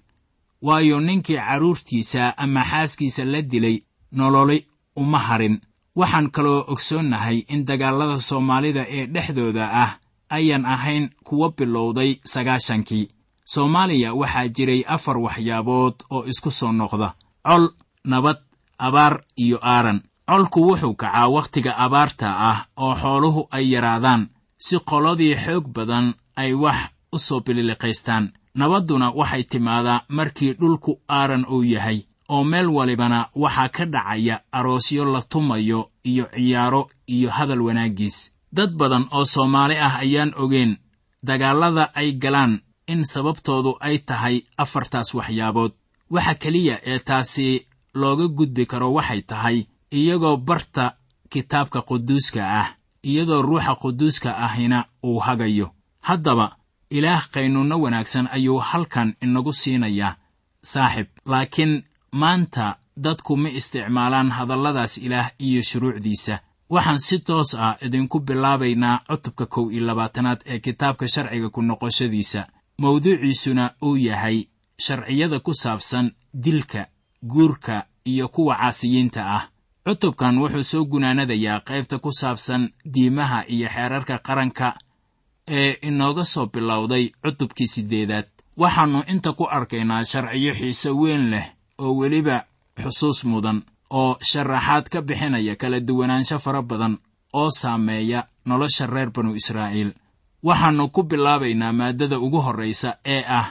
Waayo 0.63 1.01
ninkii 1.01 1.37
carruurtiisa 1.37 2.35
ama 2.37 2.65
xaaskiisa 2.65 3.25
la 3.25 3.43
dilay 3.43 3.79
nololi 4.13 4.67
uma 4.97 5.19
harin. 5.19 5.61
Waxaan 5.97 6.31
kaloo 6.31 6.65
ogsoonnahay 6.73 7.39
in 7.49 7.65
dagaallada 7.67 8.19
soomaalida 8.21 8.85
ee 8.89 9.07
dhexdooda 9.07 9.65
ah 9.83 9.99
ayaan 10.31 10.67
ahayn 10.67 11.11
kuwa 11.25 11.51
bilowday 11.57 12.17
sagaashankii 12.25 13.09
soomaaliya 13.45 14.15
waxaa 14.15 14.49
jiray 14.49 14.83
afar 14.87 15.19
waxyaabood 15.19 15.95
oo 16.11 16.25
isku 16.25 16.51
soo 16.51 16.73
noqda. 16.73 17.15
Col 17.47 17.69
nabad 18.05 18.39
abaar 18.79 19.23
iyo 19.37 19.59
aaran. 19.63 20.01
Colku 20.31 20.61
wuxuu 20.69 20.95
kacaa 20.95 21.29
wakhtiga 21.29 21.77
abaarta 21.77 22.29
ah 22.51 22.67
oo 22.77 22.95
xooluhu 22.95 23.47
ay 23.51 23.71
yaraadaan 23.73 24.29
si 24.59 24.77
qoladii 24.91 25.35
xoog 25.45 25.65
badan 25.77 26.07
ay 26.37 26.53
wax 26.55 26.79
u 27.13 27.19
soo 27.19 27.41
bililiqaystaan. 27.47 28.25
Nabadduna 28.55 29.11
waxay 29.21 29.45
timaadaa 29.51 30.05
markii 30.09 30.53
dhulku 30.61 30.93
aaran 31.09 31.45
uu 31.55 31.63
yahay 31.75 31.99
oo 32.29 32.45
meel 32.45 32.69
walibana 32.77 33.29
waxaa 33.43 33.69
ka 33.77 33.85
dhacaya 33.87 34.37
aroosyo 34.53 35.05
la 35.05 35.23
tumayo 35.23 35.91
iyo 36.05 36.25
ciyaaro 36.35 36.83
iyo 37.07 37.31
hadal 37.31 37.61
wanaaggiis. 37.63 38.33
Dad 38.53 38.71
badan 38.81 39.07
oo 39.17 39.25
soomaali 39.25 39.77
ah 39.87 39.95
ayaan 40.03 40.33
ogeen 40.37 40.77
dagaallada 41.23 41.85
ay 41.95 42.13
galaan 42.23 42.61
in 42.87 43.05
sababtoodu 43.05 43.77
ay 43.81 43.99
tahay 43.99 44.37
afartaas 44.57 45.15
waxyaabood. 45.15 45.73
Waxa 46.11 46.35
keliya 46.35 46.81
ee 46.91 46.99
taasi 46.99 47.67
looga 47.95 48.27
gudbi 48.29 48.67
karo 48.67 48.93
waxay 48.93 49.23
tahay 49.23 49.59
iyagoo 49.93 50.37
barta 50.37 50.85
kitaabka 51.31 51.83
quduuska 51.89 52.43
ah 52.61 52.69
iyadoo 53.03 53.43
ruuxa 53.43 53.75
quduuska 53.75 54.37
ahina 54.37 54.85
uu 55.05 55.19
hagayo. 55.19 55.71
Haddaba 56.01 56.57
ilaah 56.91 57.29
qaynuunno 57.31 57.81
wanaagsan 57.81 58.29
ayuu 58.33 58.59
halkan 58.59 59.15
inagu 59.23 59.53
siinayaa 59.53 60.17
saaxib. 60.65 61.07
Laakiin 61.27 61.85
maanta 62.13 62.77
dadku 62.97 63.37
ma 63.37 63.49
isticmaalaan 63.49 64.31
hadalladaas 64.31 64.99
ilaah 64.99 65.31
iyo 65.39 65.63
shuruucdiisa. 65.63 66.39
Waxaan 66.71 67.01
si 67.01 67.19
toos 67.19 67.55
ah 67.55 67.77
idinku 67.87 68.21
bilaabaynaa 68.21 69.01
cutubka 69.09 69.47
kow 69.47 69.71
iyo 69.73 69.87
labaatanaad 69.87 70.41
ee 70.47 70.59
kitaabka 70.59 71.09
sharciga 71.09 71.49
ku 71.51 71.63
noqoshadiisa. 71.63 72.47
Mawduuciisuna 72.79 73.71
uu 73.83 73.97
yahay 73.97 74.45
sharciyada 74.81 75.41
ku 75.41 75.55
saabsan 75.55 76.13
dilka 76.35 76.87
guurka 77.23 77.87
iyo 78.05 78.29
kuwa 78.29 78.57
caasiyiinta 78.57 79.21
ah 79.37 79.49
cutubkan 79.89 80.37
wuxuu 80.43 80.63
soo 80.71 80.85
gunaanadayaa 80.93 81.61
qaybta 81.69 81.97
ku 82.05 82.11
saabsan 82.21 82.63
diimaha 82.95 83.41
iyo 83.55 83.69
xeerarka 83.75 84.19
qaranka 84.27 84.69
ee 85.59 85.71
inooga 85.89 86.25
soo 86.25 86.47
bilowday 86.47 87.05
cutubkii 87.25 87.67
siddeedaad. 87.75 88.27
Waxaannu 88.61 89.01
inta 89.13 89.33
ku 89.33 89.45
arkaynaa 89.57 90.05
sharciyo 90.11 90.53
xiise 90.61 90.91
weyn 91.01 91.25
leh 91.33 91.47
oo 91.79 91.93
weliba 92.01 92.37
xusuus 92.83 93.25
mudan 93.25 93.59
oo 93.91 94.17
sharaxaad 94.31 94.87
ka 94.93 95.01
bixinaya 95.03 95.55
kala 95.57 95.81
duwanaansho 95.81 96.39
fara 96.39 96.63
badan 96.63 96.99
oo 97.33 97.51
saameeya 97.61 98.21
nolosha 98.49 98.87
reer 98.87 99.11
banu 99.11 99.33
israa'iil. 99.41 99.91
Waxaannu 100.45 100.89
ku 100.95 101.03
bilaabaynaa 101.03 101.73
maaddada 101.73 102.19
ugu 102.19 102.41
horraysa 102.47 102.91
ee 103.15 103.25
ah 103.41 103.49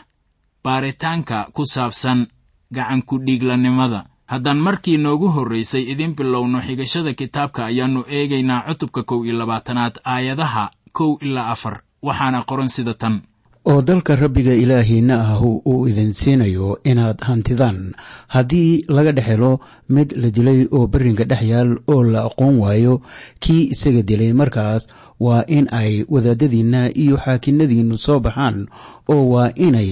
baaritaanka 0.63 1.49
ku 1.55 1.65
saabsan 1.65 2.27
gacankudhiiglanimada 2.75 4.05
haddaan 4.31 4.59
markii 4.67 4.97
noogu 4.97 5.27
horraysay 5.35 5.83
idiin 5.91 6.15
bilowno 6.15 6.59
xigashada 6.67 7.13
kitaabka 7.13 7.65
ayaannu 7.65 8.01
eegaynaa 8.17 8.61
cutubka 8.67 9.03
kow 9.03 9.19
iyo 9.25 9.35
labaatanaad 9.37 9.95
aayadaha 10.05 10.69
kow 10.97 11.17
ilaa 11.21 11.47
afar. 11.55 11.75
Waxaana 12.03 12.43
qoran 12.49 12.67
sida 12.69 12.93
tan. 12.93 13.21
Oo 13.65 13.81
dalka 13.81 14.15
rabbiga 14.15 14.53
ilaahiinna 14.53 15.15
ahu 15.33 15.61
uu 15.65 15.87
idin 15.87 16.13
siinayo 16.13 16.79
inaad 16.83 17.19
hantidaan. 17.27 17.79
Haddii 18.27 18.83
laga 18.87 19.11
dhex 19.11 19.25
helo 19.27 19.59
mid 19.89 20.13
la 20.15 20.29
dilay 20.29 20.67
oo 20.71 20.87
berrinka 20.87 21.23
dhex 21.23 21.41
yaal 21.51 21.71
oo 21.87 22.03
la 22.03 22.23
aqoon 22.29 22.59
waayo 22.59 23.01
kii 23.39 23.63
isaga 23.73 24.01
dilay 24.01 24.33
markaas 24.33 24.87
waa 25.19 25.43
in 25.47 25.67
ay 25.71 26.05
wadaadadiinna 26.09 26.81
iyo 26.95 27.17
xaakinadiinnu 27.17 27.97
soo 27.97 28.19
baxaan 28.19 28.67
oo 29.09 29.23
waa 29.33 29.51
inay 29.55 29.91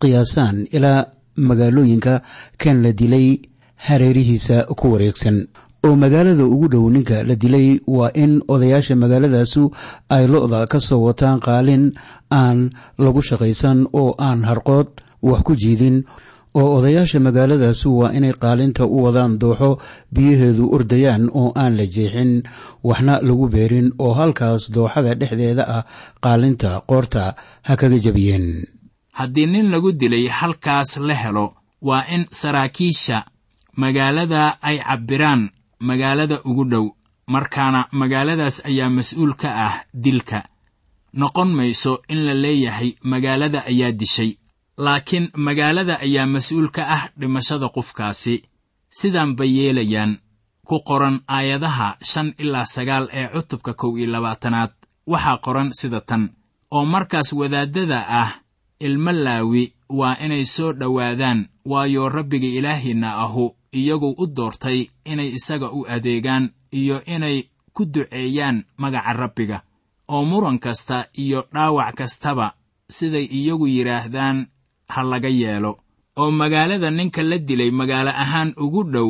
qiyaasaan 0.00 0.66
ilaa 0.72 1.06
magaalooyinka 1.36 2.22
kan 2.58 2.82
la 2.82 2.92
dilay 2.92 3.38
hareerihiisa 3.86 4.56
ku 4.78 4.84
wareegsan. 4.92 5.36
Oo 5.84 5.96
magaalada 5.98 6.44
ugu 6.46 6.68
dhow 6.72 6.86
ninka 6.94 7.22
la 7.28 7.34
dilay 7.34 7.80
waa 7.96 8.14
in 8.14 8.32
odayaasha 8.48 8.94
magaaladaasu 9.02 9.62
ay 10.14 10.24
lo-da 10.32 10.66
ka 10.70 10.78
soo 10.88 11.02
wataan 11.06 11.40
qaalin 11.46 11.84
aan 12.30 12.70
lagu 13.04 13.18
shaqaysan 13.28 13.78
oo 14.00 14.14
aan 14.26 14.40
harqood 14.48 14.88
wax 15.28 15.42
ku 15.46 15.52
jiidin. 15.58 15.96
Oo 16.54 16.68
odayaasha 16.78 17.18
magaaladaasu 17.26 17.88
waa 17.98 18.12
inay 18.14 18.30
qaalinta 18.42 18.86
u 18.86 18.96
wadaan 19.04 19.32
dooxo 19.42 19.70
biyaheedu 20.14 20.70
ordayaan 20.76 21.24
oo 21.40 21.50
aan 21.62 21.74
la 21.78 21.86
jeexin 21.94 22.32
waxna 22.88 23.14
lagu 23.26 23.46
beerin 23.54 23.88
oo 23.98 24.12
halkaas 24.14 24.70
dooxada 24.74 25.14
dhexdeeda 25.20 25.64
ah 25.76 25.82
qaalinta 26.24 26.70
qoorta 26.90 27.34
ha 27.66 27.72
kaga 27.80 27.98
jabiyeen. 28.04 28.46
Haddii 29.18 29.46
nin 29.50 29.66
lagu 29.74 29.90
dilay 30.00 30.28
halkaas 30.38 30.90
la 31.08 31.14
helo 31.22 31.46
waa 31.88 32.04
in 32.14 32.22
saraakiisha 32.30 33.18
magaalada 33.76 34.58
ay 34.62 34.78
cabbiraan 34.78 35.50
magaalada 35.80 36.40
ugu 36.44 36.64
dhow 36.70 36.86
markaana 37.26 37.88
magaaladaas 37.92 38.60
ayaa 38.68 38.90
mas'uul 38.90 39.34
ka 39.34 39.48
ah 39.66 39.74
dilka. 39.94 40.44
Noqon 41.14 41.50
mayso 41.54 42.02
in 42.08 42.24
la 42.26 42.34
leeyahay 42.34 42.96
magaalada 43.02 43.64
ayaa 43.66 43.92
dishay 43.92 44.36
laakiin 44.76 45.30
magaalada 45.36 46.00
ayaa 46.00 46.26
mas'uul 46.26 46.70
ka 46.70 46.82
ah 46.96 47.02
dhimashada 47.18 47.68
qofkaasi. 47.68 48.44
Sidaan 48.90 49.36
bay 49.36 49.48
yeelayaan 49.56 50.20
ku 50.68 50.80
qoran 50.84 51.20
aayadaha 51.28 51.96
shan 52.10 52.34
ilaa 52.38 52.66
sagaal 52.66 53.08
ee 53.12 53.28
cutubka 53.34 53.72
kow 53.74 53.96
iyo 53.98 54.06
labaatanaad. 54.12 54.70
Waxaa 55.06 55.38
qoran 55.44 55.70
sida 55.72 56.00
tan 56.00 56.22
oo 56.70 56.84
markaas 56.84 57.32
wadaaddada 57.32 57.98
ah 58.08 58.30
ilmo 58.80 59.12
laawi 59.12 59.72
waa 59.88 60.16
inay 60.24 60.44
soo 60.44 60.72
dhowaadaan 60.72 61.48
waayo 61.64 62.08
rabbiga 62.08 62.46
ilaahiinna 62.58 63.10
ahu 63.24 63.56
iyagu 63.78 64.10
u 64.22 64.26
doortay 64.36 64.78
inay 65.10 65.28
isaga 65.38 65.68
u 65.78 65.80
adeegaan 65.94 66.44
iyo 66.80 66.96
inay 67.14 67.36
ku 67.74 67.82
duceeyaan 67.92 68.64
magaca 68.76 69.12
rabbiga 69.20 69.58
oo 70.12 70.24
muran 70.30 70.58
kasta 70.64 70.96
iyo 71.22 71.40
dhaawac 71.54 71.94
kastaba 72.00 72.46
siday 72.96 73.26
iyagu 73.38 73.66
yidhaahdaan 73.74 74.38
ha 74.92 75.00
laga 75.02 75.28
yeelo. 75.28 75.72
Oo 76.20 76.30
magaalada 76.30 76.90
ninka 76.90 77.22
la 77.22 77.38
dilay 77.38 77.70
magaalo 77.70 78.10
ahaan 78.22 78.50
ugu 78.64 78.82
dhow 78.92 79.08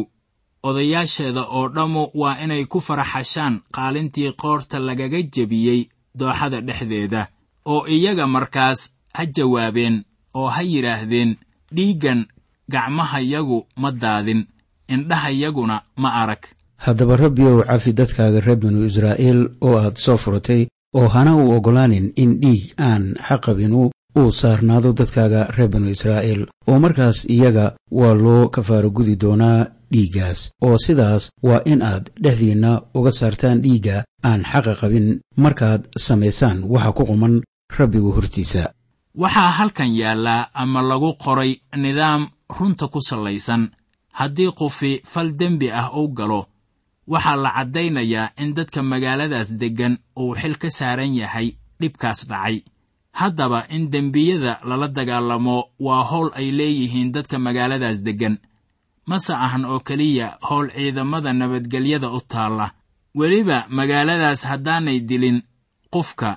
odayaasheeda 0.62 1.42
oo 1.57 1.68
dhammu 1.68 2.03
waa 2.14 2.38
inay 2.44 2.64
ku 2.66 2.79
faraxashaan 2.81 3.55
qaalintii 3.77 4.33
qoorta 4.42 4.79
lagaga 4.79 5.18
jebiyey 5.35 5.81
dooxada 6.18 6.61
dhexdeeda 6.61 7.22
oo 7.72 7.87
iyaga 7.96 8.27
markaas 8.27 8.81
ha 9.16 9.22
jawaabeen 9.27 9.96
oo 10.35 10.48
ha 10.55 10.62
yidhaahdeen 10.62 11.31
dhiiggan 11.75 12.20
gacmahayagu 12.72 13.58
ma 13.82 13.90
daadin 14.02 14.40
indhahayaguna 14.94 15.76
ma 16.02 16.08
arag. 16.22 16.42
Haddaba 16.85 17.16
rabbi 17.16 17.42
ow 17.50 17.62
cafi 17.68 17.92
dadkaaga 17.98 18.40
reer 18.46 18.56
banu 18.62 18.80
israa'iil 18.90 19.40
oo 19.66 19.76
aad 19.78 19.96
soo 20.04 20.16
furatay 20.22 20.62
oo 20.98 21.08
hana 21.14 21.32
u 21.37 21.50
oggolaanin 21.56 22.12
in 22.22 22.30
dhiig 22.42 22.62
aan 22.88 23.04
xaqabinu 23.26 23.90
uu 24.18 24.30
saarnaado 24.40 24.90
dadkaaga 24.98 25.40
reer 25.56 25.70
banu 25.72 25.88
israa'iil 25.94 26.42
oo 26.68 26.78
markaas 26.85 27.18
iyaga 27.35 27.66
waa 27.98 28.14
loo 28.24 28.48
kafaaro 28.54 28.90
gudi 28.96 29.14
doonaa 29.22 29.61
dhiiggaas 29.92 30.40
oo 30.66 30.76
sidaas 30.85 31.22
waa 31.46 31.62
in 31.72 31.80
aad 31.90 32.04
dhexdiinna 32.22 32.72
uga 32.98 33.11
saartaan 33.18 33.58
dhiigga 33.64 33.96
aan 34.28 34.40
xaqa 34.50 34.74
qabin 34.80 35.06
markaad 35.44 35.82
samaysaan 36.06 36.58
waxa 36.72 36.92
ku 36.96 37.02
quman 37.11 37.35
rabbigu 37.78 38.11
hortiisa. 38.16 38.64
Waxaa 39.22 39.50
halkan 39.58 39.90
yaallaa 40.00 40.48
ama 40.62 40.80
lagu 40.90 41.11
qoray 41.24 41.52
nidaam 41.85 42.22
runta 42.58 42.88
ku 42.92 43.00
sallaysan. 43.08 43.62
Haddii 44.18 44.50
qofi 44.58 45.00
fal 45.12 45.28
dembi 45.40 45.68
ah 45.80 45.88
uu 45.98 46.08
galo 46.18 46.40
waxaa 47.12 47.36
la 47.44 47.50
caddaynayaa 47.56 48.32
in 48.42 48.50
dadka 48.56 48.80
magaaladaas 48.82 49.50
deggan 49.60 49.94
uu 50.22 50.34
xil 50.40 50.54
ka 50.62 50.68
saaran 50.78 51.12
yahay 51.20 51.48
dhibkaas 51.80 52.20
dhacay. 52.30 52.56
Haddaba 53.20 53.60
in 53.76 53.90
dembiyada 53.92 54.52
lala 54.68 54.88
dagaalamo 54.88 55.56
waa 55.86 56.04
howl 56.10 56.30
ay 56.40 56.48
leeyihiin 56.58 57.12
dadka 57.14 57.36
magaaladaas 57.46 57.98
deggan. 58.06 58.36
Mase 59.08 59.32
ahan 59.34 59.64
oo 59.64 59.80
keliya 59.88 60.28
howl 60.48 60.68
ciidamada 60.76 61.32
nabadgelyada 61.32 62.08
u 62.16 62.20
taalla. 62.32 62.66
Weliba 63.18 63.58
magaaladaas 63.78 64.42
haddaanay 64.50 64.98
dilin 65.08 65.38
qofka 65.94 66.30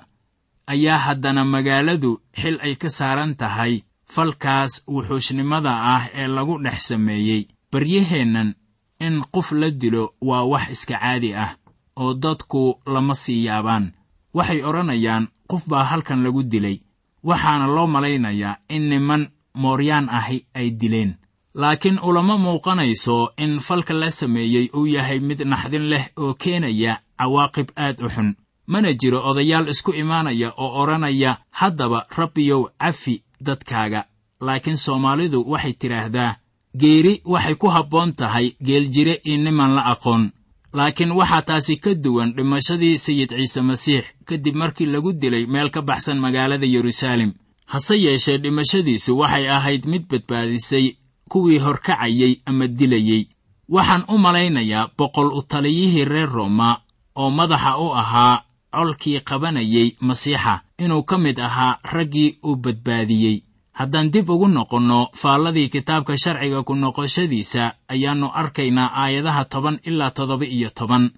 ayaa 0.72 0.98
haddana 1.06 1.42
magaaladu 1.54 2.10
xil 2.40 2.56
ay 2.66 2.74
ka 2.82 2.88
saaran 2.98 3.32
tahay 3.40 3.74
falkaas 4.14 4.82
wuxuushnimada 4.88 5.72
ah 5.94 6.08
ee 6.14 6.26
lagu 6.26 6.58
dhex 6.62 6.88
sameeyey. 6.88 7.46
Baryaheennan 7.72 8.54
in 9.00 9.22
qof 9.34 9.52
la 9.52 9.70
dilo 9.70 10.14
waa 10.20 10.44
wax 10.44 10.70
iska 10.70 10.98
caadi 10.98 11.34
ah 11.34 11.56
oo 11.96 12.14
dadku 12.14 12.80
lama 12.86 13.14
sii 13.14 13.44
yaabaan. 13.44 13.92
Waxay 14.34 14.62
odhanayaan 14.62 15.28
qof 15.50 15.62
baa 15.68 15.84
halkan 15.84 16.22
lagu 16.22 16.42
dilay. 16.42 16.80
Waxaana 17.24 17.66
loo 17.66 17.86
malaynayaa 17.86 18.56
in 18.68 18.88
niman 18.88 19.28
mooryaan 19.54 20.08
ahi 20.08 20.46
ay 20.54 20.70
dileen. 20.70 21.16
Laakiin 21.54 21.98
ulama 22.02 22.38
muuqanayso 22.38 23.32
in 23.36 23.58
falka 23.60 23.94
la 23.94 24.10
sameeyey 24.10 24.68
uu 24.76 24.86
yahay 24.86 25.20
mid 25.20 25.40
naxdin 25.40 25.88
leh 25.90 26.04
oo 26.16 26.34
keenaya 26.34 27.00
cawaaqib 27.18 27.68
aad 27.76 28.00
u 28.04 28.08
xun. 28.08 28.34
Mana 28.66 28.92
jiro 28.92 29.20
odayaal 29.30 29.68
isku 29.68 29.92
imaanaya 29.92 30.52
oo 30.56 30.82
odhanaya 30.82 31.38
haddaba 31.50 32.06
rabbiyow 32.16 32.62
cafi 32.78 33.22
dadkaaga. 33.40 34.04
Laakiin 34.40 34.76
soomaalidu 34.76 35.44
waxay 35.50 35.72
tidhaahdaa 35.72 36.36
geeri 36.80 37.20
waxay 37.24 37.54
ku 37.54 37.66
habboon 37.68 38.12
tahay 38.14 38.52
geeljire 38.62 39.20
iyo 39.24 39.36
niman 39.36 39.74
la 39.74 39.82
aqoon. 39.92 40.30
Laakiin 40.72 41.12
waxaa 41.12 41.42
taasi 41.42 41.76
ka 41.76 41.94
duwan 41.94 42.32
dhimashadii 42.36 42.98
sayid 42.98 43.30
ciise 43.30 43.60
masiix 43.60 44.04
kadib 44.24 44.54
markii 44.54 44.86
lagu 44.86 45.12
dilay 45.12 45.46
meel 45.46 45.70
ka 45.70 45.82
baxsan 45.82 46.18
magaalada 46.18 46.66
yeruusaalem. 46.66 47.32
Hase 47.66 47.96
yeeshee 48.02 48.38
dhimashadiisu 48.38 49.18
waxay 49.18 49.48
ahayd 49.50 49.86
mid 49.86 50.04
badbaadisay 50.10 50.96
kuwii 51.28 51.58
horkacayey 51.58 52.40
ama 52.46 52.66
dilayey 52.68 53.26
waxaan 53.68 54.04
u 54.08 54.18
malaynayaa 54.18 54.90
boqol 54.98 55.32
u 55.38 55.42
taliyihii 55.42 56.04
reer 56.04 56.28
rooma 56.30 56.80
oo 57.16 57.30
madaxa 57.30 57.78
u 57.78 57.88
ahaa 57.94 58.42
colkii 58.76 59.20
qabanayey 59.20 59.96
masiixa 60.00 60.60
inuu 60.78 61.02
ka 61.02 61.18
mid 61.18 61.38
ahaa 61.40 61.78
raggii 61.92 62.38
uu 62.44 62.56
badbaadiyey. 62.56 63.42
Haddaan 63.78 64.10
dib 64.12 64.28
ugu 64.30 64.48
noqonno 64.48 65.08
faalladii 65.20 65.68
kitaabka 65.68 66.16
sharciga 66.22 66.62
ku 66.62 66.74
noqoshadiisa 66.74 67.72
ayaannu 67.88 68.28
arkaynaa 68.40 68.90
aayadaha 69.02 69.44
toban 69.44 69.78
ilaa 69.88 70.10
toddoba 70.10 70.44
iyo 70.44 70.70
toban. 70.78 71.10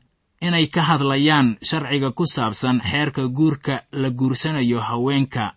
Inay 0.47 0.66
ka 0.66 0.83
hadlayaan 0.83 1.57
sharciga 1.62 2.11
ku 2.11 2.27
saabsan 2.27 2.81
xeerka 2.90 3.29
guurka 3.29 3.83
la 3.92 4.11
guursanayo 4.11 4.81
haweenka 4.81 5.55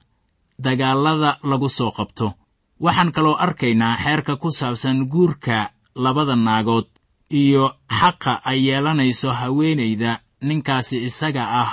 dagaallada 0.60 1.38
lagu 1.44 1.70
soo 1.70 1.92
qabto. 1.92 2.34
Waxaan 2.82 3.12
kaloo 3.12 3.36
arkaynaa 3.46 3.98
xeerka 4.04 4.36
ku 4.42 4.50
saabsan 4.52 5.06
guurka 5.10 5.70
labada 5.96 6.36
naagood 6.36 6.86
iyo 7.32 7.76
xaqa 8.00 8.42
ay 8.46 8.60
yeelanayso 8.68 9.32
haweenayda 9.32 10.20
ninkaasi 10.42 10.98
isaga 11.06 11.44
ah 11.64 11.72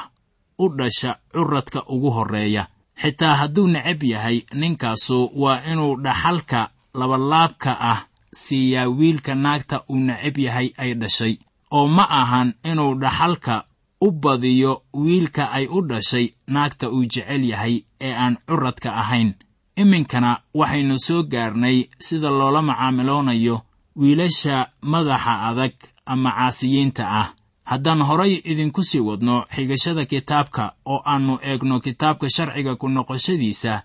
u 0.59 0.69
dhasha 0.69 1.17
curadka 1.33 1.85
ugu 1.89 2.11
horreeya. 2.11 2.67
Xitaa 3.03 3.35
hadduu 3.37 3.67
necab 3.69 4.03
yahay 4.03 4.43
ninkaasu 4.55 5.31
waa 5.37 5.61
inuu 5.73 5.97
dhaxalka 6.05 6.71
labalaabka 6.95 7.73
ah 7.81 8.01
siiyaa 8.33 8.89
wiilka 8.99 9.35
naagta 9.35 9.83
uu 9.91 9.97
necab 10.09 10.39
yahay 10.39 10.69
ay 10.79 10.95
dhashay. 10.95 11.35
Oo 11.71 11.87
ma 11.89 12.05
ahan 12.21 12.55
inuu 12.65 12.95
dhaxalka 12.95 13.65
u 14.01 14.11
badiyo 14.13 14.83
wiilka 14.95 15.51
ay 15.53 15.67
u 15.67 15.79
dhashay 15.91 16.27
naagta 16.47 16.91
uu 16.91 17.05
jecel 17.13 17.45
yahay 17.45 17.75
ee 18.01 18.15
aan 18.15 18.37
curadka 18.47 18.91
ahayn. 19.03 19.35
Iminkana 19.77 20.41
waxaynu 20.55 20.99
soo 20.99 21.23
gaarnay 21.23 21.79
sida 22.07 22.31
loola 22.31 22.63
macaamiloonayo 22.63 23.57
wiilasha 23.97 24.57
madaxa 24.83 25.35
adag 25.49 25.75
ama 26.07 26.31
caasiyiinta 26.37 27.05
ah 27.21 27.29
haddaan 27.71 28.03
horay 28.09 28.33
idinku 28.51 28.83
sii 28.85 29.01
wadno 29.09 29.37
xigashada 29.55 30.05
kitaabka 30.13 30.65
oo 30.93 31.01
aannu 31.13 31.35
eegno 31.51 31.81
kitaabka 31.81 32.27
sharciga 32.31 32.77
ku 32.81 32.89
noqoshadiisa 32.89 33.83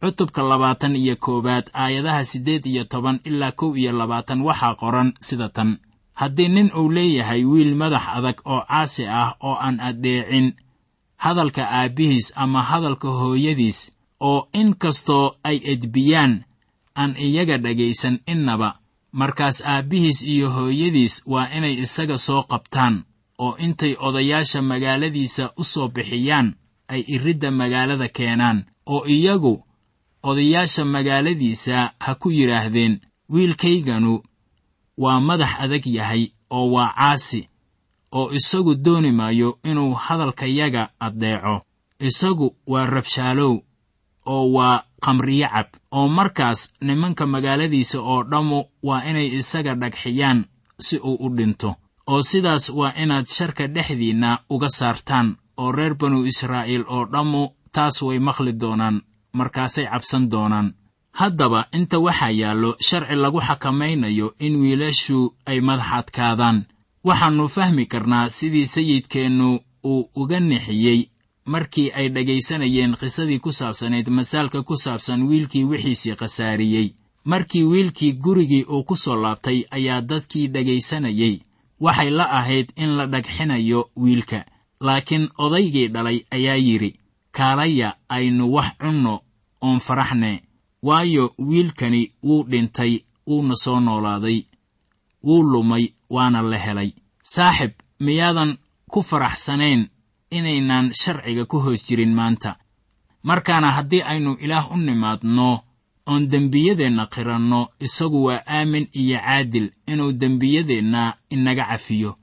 cutubka 0.00 0.42
labaatan 0.50 0.96
iyo 0.96 1.16
koowaad 1.16 1.66
aayadaha 1.82 2.24
siddeed 2.24 2.66
iyo 2.66 2.84
toban 2.84 3.20
ilaa 3.24 3.52
kow 3.52 3.76
iyo 3.76 3.92
labaatan 3.92 4.40
waxaa 4.42 4.74
qoran 4.74 5.12
sida 5.20 5.48
tan. 5.48 5.78
Haddii 6.20 6.48
nin 6.48 6.70
uu 6.76 6.90
leeyahay 6.90 7.44
wiil 7.44 7.74
madax 7.74 8.02
adag 8.16 8.38
oo 8.44 8.60
caasi 8.68 9.06
ah 9.06 9.34
oo 9.40 9.54
aan 9.54 9.80
addeecin 9.80 10.52
hadalka 11.16 11.62
aabbihiis 11.70 12.32
ama 12.36 12.62
hadalka 12.62 13.08
hooyadiis 13.08 13.92
oo 14.20 14.48
in 14.52 14.74
kastoo 14.82 15.34
ay 15.44 15.60
edbiyaan 15.72 16.44
aan 16.96 17.14
iyaga 17.16 17.56
dhegaysan 17.58 18.18
innaba 18.26 18.77
markaas 19.12 19.62
aabbihiis 19.66 20.22
iyo 20.22 20.50
hooyadiis 20.50 21.22
waa 21.26 21.48
inay 21.56 21.74
isaga 21.84 22.18
soo 22.18 22.42
qabtaan 22.42 23.04
oo 23.38 23.56
intay 23.56 23.96
odayaasha 24.06 24.62
magaaladiisa 24.62 25.52
u 25.56 25.64
soo 25.64 25.88
bixiyaan 25.88 26.54
ay 26.88 27.02
iridda 27.14 27.50
magaalada 27.50 28.08
keenaan 28.08 28.64
oo 28.86 29.06
iyagu 29.06 29.64
odayaasha 30.22 30.84
magaaladiisa 30.84 31.92
ha 32.00 32.14
ku 32.14 32.30
yidhaahdeen 32.30 33.00
wiilkayganu 33.32 34.22
waa 34.98 35.20
madax 35.20 35.52
adag 35.64 35.86
yahay 35.86 36.22
oo 36.50 36.66
waa 36.74 36.92
caasi 36.98 37.48
oo 38.12 38.32
isagu 38.32 38.74
dooni 38.74 39.12
maayo 39.12 39.58
inuu 39.64 39.94
hadalkayaga 39.94 40.90
addeeco. 41.00 41.62
Isagu 41.98 42.56
waa 42.66 42.86
rabshaalow 42.86 43.54
oo 44.26 44.52
waa 44.52 44.82
khamriyo 45.04 45.48
cab 45.54 45.66
oo 45.98 46.08
markaas 46.18 46.60
nimanka 46.80 47.24
magaaladiisa 47.26 47.98
oo 48.00 48.22
dhammu 48.30 48.58
waa 48.88 49.02
inay 49.10 49.28
isaga 49.40 49.74
dhagxiyaan 49.82 50.38
si 50.86 50.96
uu 51.08 51.16
u 51.26 51.28
dhinto 51.36 51.70
oo 52.12 52.22
sidaas 52.30 52.64
waa 52.78 52.92
inaad 53.02 53.26
sharka 53.36 53.64
dhexdiinna 53.74 54.30
uga 54.54 54.68
saartaan 54.78 55.36
oo 55.62 55.72
reer 55.72 55.94
banu 56.00 56.18
israa'iil 56.30 56.84
oo 56.88 57.04
dhammu 57.12 57.42
taas 57.74 57.96
way 58.06 58.18
maqli 58.18 58.52
doonaan 58.62 58.96
markaasay 59.38 59.86
cabsan 59.92 60.24
doonaan. 60.32 60.68
Haddaba 61.20 61.60
inta 61.78 61.98
waxaa 62.06 62.30
yaallo 62.40 62.70
sharci 62.86 63.14
lagu 63.22 63.40
xakamaynayo 63.48 64.26
in 64.46 64.54
wiilashu 64.62 65.18
ay 65.50 65.58
madax 65.60 65.90
adkaadaan 65.98 66.58
waxaannu 67.08 67.46
fahmi 67.56 67.84
karnaa 67.92 68.28
sidii 68.36 68.66
sayidkeennu 68.74 69.48
uu 69.90 70.10
uga 70.20 70.38
nixiyey 70.40 71.00
markii 71.54 71.90
ay 71.98 72.08
dhegaysanayeen 72.14 72.92
qisadii 73.00 73.40
ku 73.44 73.50
saabsanayd 73.58 74.08
masaalka 74.18 74.62
ku 74.68 74.76
saabsan 74.76 75.22
wiilkii 75.28 75.64
wixiisii 75.70 76.16
khasaariyey. 76.20 76.88
Markii 77.24 77.64
wiilkii 77.72 78.12
gurigii 78.24 78.64
uu 78.72 78.84
ku 78.84 78.96
soo 78.96 79.16
laabtay 79.22 79.58
ayaa 79.76 80.00
dadkii 80.10 80.46
dhegaysanayey 80.54 81.34
waxay 81.80 82.10
la 82.10 82.24
ahayd 82.38 82.68
in 82.76 82.90
la 82.96 83.06
dhagxinayo 83.06 83.80
wiilka 83.96 84.44
laakiin 84.80 85.28
odaygii 85.38 85.88
dhalay 85.94 86.18
ayaa 86.36 86.56
yidhi 86.66 86.90
kaalaya 87.36 87.96
aynu 88.08 88.52
wax 88.54 88.72
cunno 88.80 89.14
oon 89.60 89.80
faraxne. 89.80 90.42
Waayo 90.82 91.34
wiilkani 91.38 92.12
wuu 92.22 92.42
dhintay 92.50 92.92
wuuna 93.26 93.54
soo 93.56 93.80
noolaaday. 93.80 94.42
Wuu 95.24 95.42
lumay 95.42 95.84
waana 96.10 96.42
la 96.42 96.58
helay. 96.58 96.90
Saaxib 97.22 97.72
miyaadan 98.00 98.56
ku 98.92 99.02
faraxsanayn 99.02 99.88
inaynaan 100.30 100.92
sharciga 100.94 101.44
ku 101.44 101.58
hoos 101.60 101.84
jirin 101.86 102.14
maanta. 102.14 102.56
Markaana 103.22 103.72
haddii 103.72 104.02
aynu 104.02 104.36
ilaah 104.40 104.72
u 104.72 104.76
nimaadno 104.76 105.62
oon 106.06 106.28
dembiyadeenna 106.30 107.06
qiranno 107.06 107.68
isagu 107.80 108.24
waa 108.24 108.42
aamin 108.46 108.88
iyo 108.92 109.18
caadil 109.20 109.70
inuu 109.86 110.12
dembiyadeenna 110.12 111.14
inaga 111.30 111.64
cafiyo 111.70 112.16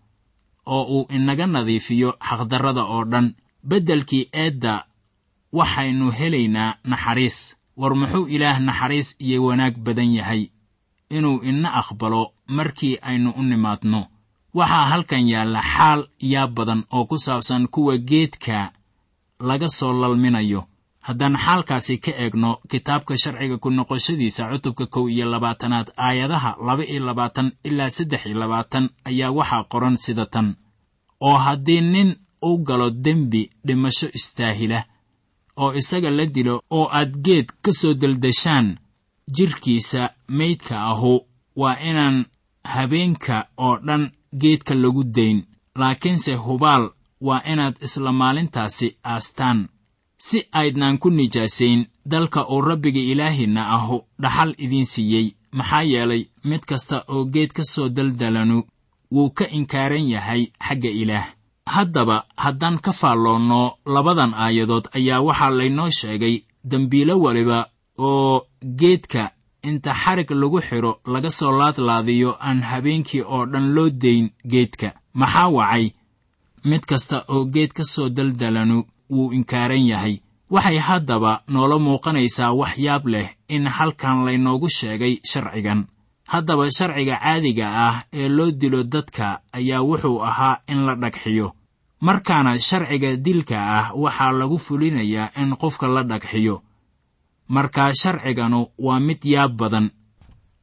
oo 0.66 0.84
uu 0.96 1.06
inaga 1.10 1.46
nadiifiyo 1.48 2.10
xaqdarrada 2.30 2.84
oo 2.84 3.04
dhan. 3.06 3.34
Beddelkii 3.70 4.30
eedda 4.34 4.86
waxaynu 5.54 6.12
helaynaa 6.12 6.76
naxariis. 6.84 7.56
War 7.78 7.96
muxuu 7.96 8.28
ilaah 8.28 8.60
naxariis 8.60 9.16
iyo 9.20 9.44
wanaag 9.46 9.76
badan 9.78 10.14
yahay? 10.14 10.50
Inuu 11.10 11.44
ina 11.44 11.74
aqbalo 11.74 12.34
markii 12.48 12.98
aynu 13.02 13.30
u 13.38 13.44
nimaadno 13.44 14.08
waxaa 14.58 14.86
halkan 14.92 15.28
yaalla 15.34 15.62
xaal 15.74 16.02
yaa 16.34 16.48
badan 16.48 16.82
oo 16.96 17.06
ku 17.10 17.18
saabsan 17.26 17.68
kuwa 17.74 17.98
geedka 17.98 18.72
laga 19.40 19.70
soo 19.70 19.94
lalminayo. 20.02 20.62
Haddaan 21.08 21.36
xaalkaasi 21.46 21.98
ka 22.04 22.12
eegno 22.24 22.50
kitaabka 22.72 23.14
sharciga 23.18 23.58
ku 23.64 23.70
noqoshadiisa 23.70 24.50
cutubka 24.52 24.86
kow 24.94 25.06
iyo 25.10 25.26
labaatanaad 25.34 25.88
aayadaha 25.98 26.52
laba 26.68 26.84
iyo 26.92 27.02
labaatan 27.06 27.52
ilaa 27.64 27.90
saddex 27.90 28.26
iyo 28.26 28.38
labaatan 28.40 28.90
ayaa 29.10 29.32
waxaa 29.38 29.64
qoran 29.72 29.98
sida 29.98 30.26
tan. 30.26 30.48
Oo 31.22 31.38
haddii 31.46 31.82
nin 31.82 32.10
u 32.42 32.58
galo 32.68 32.90
dembi 32.90 33.50
dhimasho 33.66 34.08
istaahila 34.18 34.80
oo 35.58 35.74
isaga 35.74 36.10
la 36.18 36.26
dilo 36.26 36.56
oo 36.78 36.88
aad 36.92 37.12
geed 37.26 37.48
ka 37.64 37.72
soo 37.80 37.94
deldeshaan 37.94 38.68
jidhkiisa 39.36 40.10
maydka 40.28 40.76
ahu 40.92 41.14
waa 41.56 41.78
inaan 41.90 42.26
habeenka 42.64 43.48
oo 43.58 43.78
dhan 43.88 44.12
geedka 44.42 44.74
lagu 44.76 45.04
dayn 45.04 45.44
laakiinse 45.80 46.34
hubaal 46.46 46.84
waa 47.22 47.42
inaad 47.52 47.76
isla 47.86 48.12
maalintaasi 48.12 48.88
aastaan. 49.04 49.60
Si 50.18 50.38
aydnaan 50.52 50.98
ku 50.98 51.10
nijaasayn 51.10 51.86
dalka 52.06 52.48
uu 52.50 52.62
rabbiga 52.62 53.00
ilaahinna 53.12 53.62
ahu 53.76 53.98
dhaxal 54.22 54.52
idiin 54.58 54.86
siiyey. 54.86 55.28
Maxaa 55.52 55.84
yeelay 55.92 56.24
mid 56.44 56.64
kasta 56.70 57.04
oo 57.08 57.26
geed 57.34 57.52
ka 57.58 57.64
soo 57.64 57.90
daldalanu 57.90 58.64
wuu 59.12 59.30
ka 59.38 59.46
inkaaran 59.58 60.08
yahay 60.10 60.44
xagga 60.68 60.90
ilaah. 61.02 61.28
Haddaba 61.74 62.26
haddaan 62.38 62.78
ka 62.80 62.92
faalloonno 62.94 63.78
labadan 63.94 64.34
aayadood 64.34 64.86
ayaa 64.98 65.22
waxaa 65.28 65.50
laynoo 65.60 65.90
sheegay 65.90 66.36
dembiilo 66.70 67.20
waliba 67.24 67.60
oo 67.98 68.48
geedka 68.80 69.32
inta 69.70 69.92
xarig 70.02 70.30
lagu 70.42 70.60
xidho 70.68 70.92
laga 71.14 71.30
soo 71.30 71.52
laadlaadiyo 71.60 72.32
aan 72.48 72.60
habeenkii 72.70 73.22
oo 73.36 73.46
dhan 73.52 73.68
loo 73.76 73.90
dayn 74.04 74.30
geedka. 74.52 74.90
Maxaa 75.14 75.50
wacay? 75.58 75.86
Mid 76.70 76.84
kasta 76.90 77.18
oo 77.34 77.46
geed 77.54 77.72
ka 77.78 77.84
soo 77.84 78.10
daldalanu 78.10 78.78
wuu 79.10 79.32
inkaaran 79.38 79.86
yahay. 79.92 80.16
Waxay 80.54 80.78
haddaba 80.88 81.42
noola 81.48 81.78
muuqanaysaa 81.80 82.52
wax 82.60 82.74
yaab 82.86 83.06
leh 83.14 83.30
in 83.56 83.68
halkan 83.68 84.26
laynoogu 84.26 84.70
sheegay 84.70 85.14
sharcigan. 85.32 85.82
Haddaba 86.32 86.66
sharciga 86.78 87.16
caadiga 87.24 87.68
ah 87.88 87.96
ee 88.14 88.30
loo 88.30 88.52
dilo 88.52 88.84
dadka 88.84 89.42
ayaa 89.58 89.82
wuxuu 89.90 90.22
ahaa 90.30 90.60
in 90.68 90.80
la 90.86 90.96
dhagxiyo. 90.96 91.48
Markaana 92.02 92.60
sharciga 92.60 93.16
dilka 93.16 93.58
ah 93.78 93.86
waxaa 94.04 94.32
lagu 94.40 94.58
fulinayaa 94.66 95.32
in 95.42 95.56
qofka 95.62 95.88
la 95.88 96.04
dhagxiyo 96.04 96.62
markaa 97.48 97.94
sharciganu 97.94 98.68
waa 98.80 99.00
mid 99.00 99.22
yaab 99.26 99.54
badan. 99.58 99.90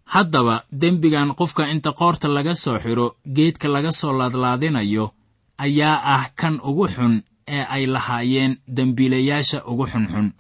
Haddaba 0.04 0.64
dembigan 0.72 1.34
qofka 1.34 1.68
inta 1.70 1.92
qoorta 1.92 2.28
laga 2.28 2.54
soo 2.54 2.78
xidho 2.78 3.06
geedka 3.36 3.68
laga 3.68 3.92
soo 3.92 4.12
laadlaadinayo 4.18 5.14
ayaa 5.58 5.96
ah 6.14 6.24
kan 6.34 6.60
ugu 6.68 6.88
xun 6.94 7.22
ee 7.48 7.64
ay 7.74 7.86
lahaayeen 7.86 8.56
dembiilayaasha 8.76 9.64
ugu 9.66 9.86
xunxun. 9.92 10.32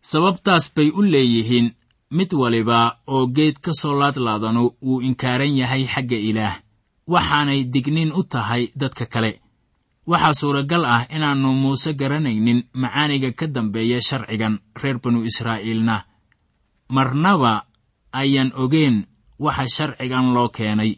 Sababtaas 0.00 0.74
bay 0.74 0.88
u 0.94 1.02
leeyihiin 1.02 1.74
mid 2.10 2.32
waliba 2.32 2.98
oo 3.06 3.26
geed 3.26 3.56
ka 3.64 3.72
soo 3.80 3.94
laadlaadanu 4.00 4.70
wuu 4.82 5.00
inkaaran 5.02 5.56
yahay 5.60 5.84
xagga 5.86 6.16
ilaah 6.16 6.56
waxaanay 7.08 7.64
digniin 7.72 8.12
u 8.12 8.22
tahay 8.22 8.70
dadka 8.80 9.06
kale 9.06 9.40
waxaa 10.10 10.34
suuragal 10.40 10.84
ah 10.84 11.06
inaannu 11.16 11.50
muuse 11.62 11.92
garanaynin 11.94 12.60
macaaniga 12.74 13.30
ka 13.38 13.46
dambeeya 13.46 14.00
sharcigan 14.00 14.58
reer 14.82 14.98
banu 15.02 15.24
israa'iilna. 15.24 16.04
Marnaba 16.90 17.66
ayaan 18.12 18.52
ogeen 18.62 19.06
waxa 19.38 19.66
sharcigan 19.76 20.34
loo 20.34 20.48
keenay. 20.48 20.92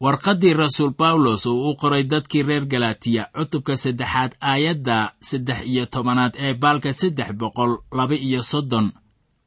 Warqaddii 0.00 0.54
rasuul 0.54 0.92
bawlos 0.98 1.46
uu 1.46 1.70
u 1.70 1.76
qoray 1.80 2.02
dadkii 2.04 2.42
reer 2.42 2.64
galatiya 2.66 3.28
cutubka 3.36 3.76
saddexaad 3.76 4.32
aayadda 4.40 5.14
saddex 5.28 5.58
iyo 5.66 5.86
tobanaad 5.86 6.34
ee 6.38 6.54
baalka 6.54 6.92
saddex 6.92 7.30
boqol 7.40 7.72
laba 7.92 8.14
iyo 8.14 8.42
soddon. 8.42 8.92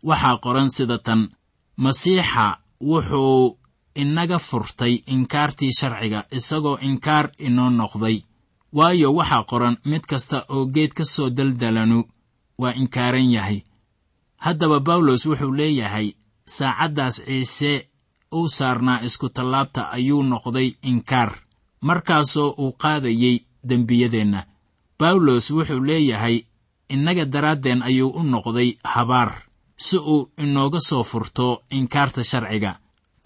Waxaa 0.03 0.37
qoran 0.43 0.69
sida 0.69 0.97
tan 0.97 1.21
masiixa 1.77 2.45
wuxuu 2.81 3.57
inaga 3.95 4.39
furtay 4.39 4.93
inkaartii 5.13 5.71
sharciga 5.79 6.25
isagoo 6.37 6.77
inkaar 6.81 7.25
inoo 7.47 7.69
noqday 7.69 8.17
waayo 8.77 9.09
waxaa 9.19 9.43
qoran 9.49 9.75
mid 9.91 10.03
kasta 10.11 10.37
oo 10.55 10.65
geed 10.75 10.91
ka 10.97 11.05
soo 11.05 11.29
daldalanu 11.37 11.99
waa 12.61 12.73
inkaaran 12.81 13.29
yahay. 13.35 13.59
Haddaba 14.45 14.79
bawlos 14.87 15.25
wuxuu 15.29 15.51
leeyahay 15.59 16.07
saacaddaas 16.55 17.15
ciise 17.25 17.71
uu 18.37 18.47
saarnaa 18.57 18.99
iskutallaabta 19.07 19.81
ayuu 19.97 20.23
noqday 20.31 20.69
inkaar 20.91 21.31
markaasoo 21.87 22.49
uu 22.63 22.71
qaadayey 22.81 23.35
dembiyadeenna. 23.69 24.41
Bawlos 24.99 25.45
wuxuu 25.55 25.81
leeyahay 25.89 26.37
innaga 26.93 27.25
daraaddeen 27.33 27.81
ayuu 27.89 28.09
u 28.19 28.23
noqday 28.23 28.69
habaar 28.93 29.31
si 29.85 29.97
uu 29.97 30.29
inooga 30.43 30.79
soo 30.89 31.03
furto 31.03 31.47
inkaarta 31.77 32.23
sharciga. 32.23 32.71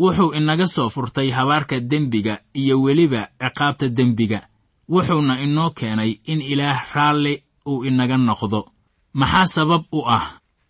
Wuxuu 0.01 0.31
inaga 0.39 0.67
soo 0.67 0.89
furtay 0.89 1.29
habaarka 1.37 1.79
dembiga 1.79 2.33
iyo 2.53 2.81
weliba 2.81 3.21
ciqaabta 3.41 3.89
dembiga 3.97 4.39
wuxuuna 4.93 5.33
inoo 5.45 5.69
keenay 5.77 6.11
in 6.31 6.41
ilaah 6.51 6.79
raalli 6.95 7.33
uu 7.71 7.83
inaga 7.89 8.17
noqdo. 8.17 8.61
Maxaa 9.19 9.45
sabab 9.55 9.83
u 9.91 10.01
ah? 10.17 10.25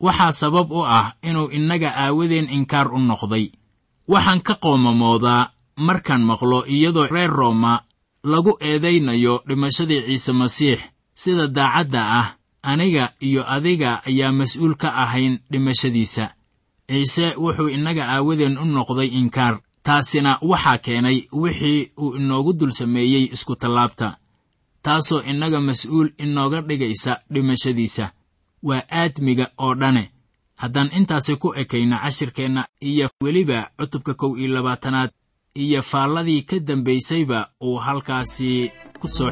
Waxaa 0.06 0.32
sabab 0.42 0.72
u 0.72 0.82
ah 0.98 1.14
inuu 1.28 1.48
innaga 1.58 1.90
aawadeen 2.04 2.50
inkaar 2.58 2.88
u 2.94 3.00
noqday. 3.10 3.46
Waxaan 4.12 4.42
ka 4.48 4.54
qoomamoodaa 4.64 5.50
markaan 5.88 6.24
maqlo 6.30 6.60
iyadoo 6.76 7.08
reer 7.14 7.30
rooma 7.40 7.74
lagu 8.32 8.58
eedaynayo 8.70 9.34
dhimashadii 9.48 10.02
ciise 10.08 10.32
masiix 10.34 10.80
sida 11.22 11.48
daacadda 11.48 12.02
ah 12.20 12.28
aniga 12.64 13.14
iyo 13.28 13.42
adiga 13.56 14.02
ayaa 14.10 14.32
mas'uul 14.40 14.76
ka 14.82 14.90
ahayn 15.04 15.40
dhimashadiisa. 15.52 16.26
Ciise 16.90 17.26
wuxuu 17.44 17.70
innaga 17.76 18.04
aawadeen 18.14 18.58
u 18.58 18.66
noqday 18.66 19.10
inkaar 19.20 19.60
taasina 19.84 20.38
waxaa 20.42 20.78
keenay 20.78 21.28
wixii 21.32 21.92
uu 21.98 22.16
inoogu 22.16 22.54
dul 22.54 22.72
sameeyey 22.72 23.30
iskutallaabta 23.34 24.18
taasoo 24.84 25.22
innaga 25.22 25.62
mas'uul 25.62 26.10
inooga 26.18 26.62
dhigaysa 26.62 27.22
dhimashadiisa. 27.34 28.12
Waa 28.64 28.84
aadmiga 28.92 29.46
oo 29.58 29.76
dhane. 29.76 30.12
Haddaan 30.62 30.90
intaasi 30.98 31.36
ku 31.36 31.54
ekayno 31.56 31.98
cashirkeenna 32.04 32.66
iyo 32.82 33.10
weliba 33.24 33.70
cutubka 33.78 34.14
kow 34.14 34.38
iyo 34.38 34.54
labaatanaad 34.54 35.10
iyo 35.56 35.82
faalladii 35.82 36.42
ka 36.42 36.60
dambaysayba 36.60 37.50
uu 37.64 37.78
halkaasi 37.78 38.72
ku 39.00 39.08
soo 39.10 39.32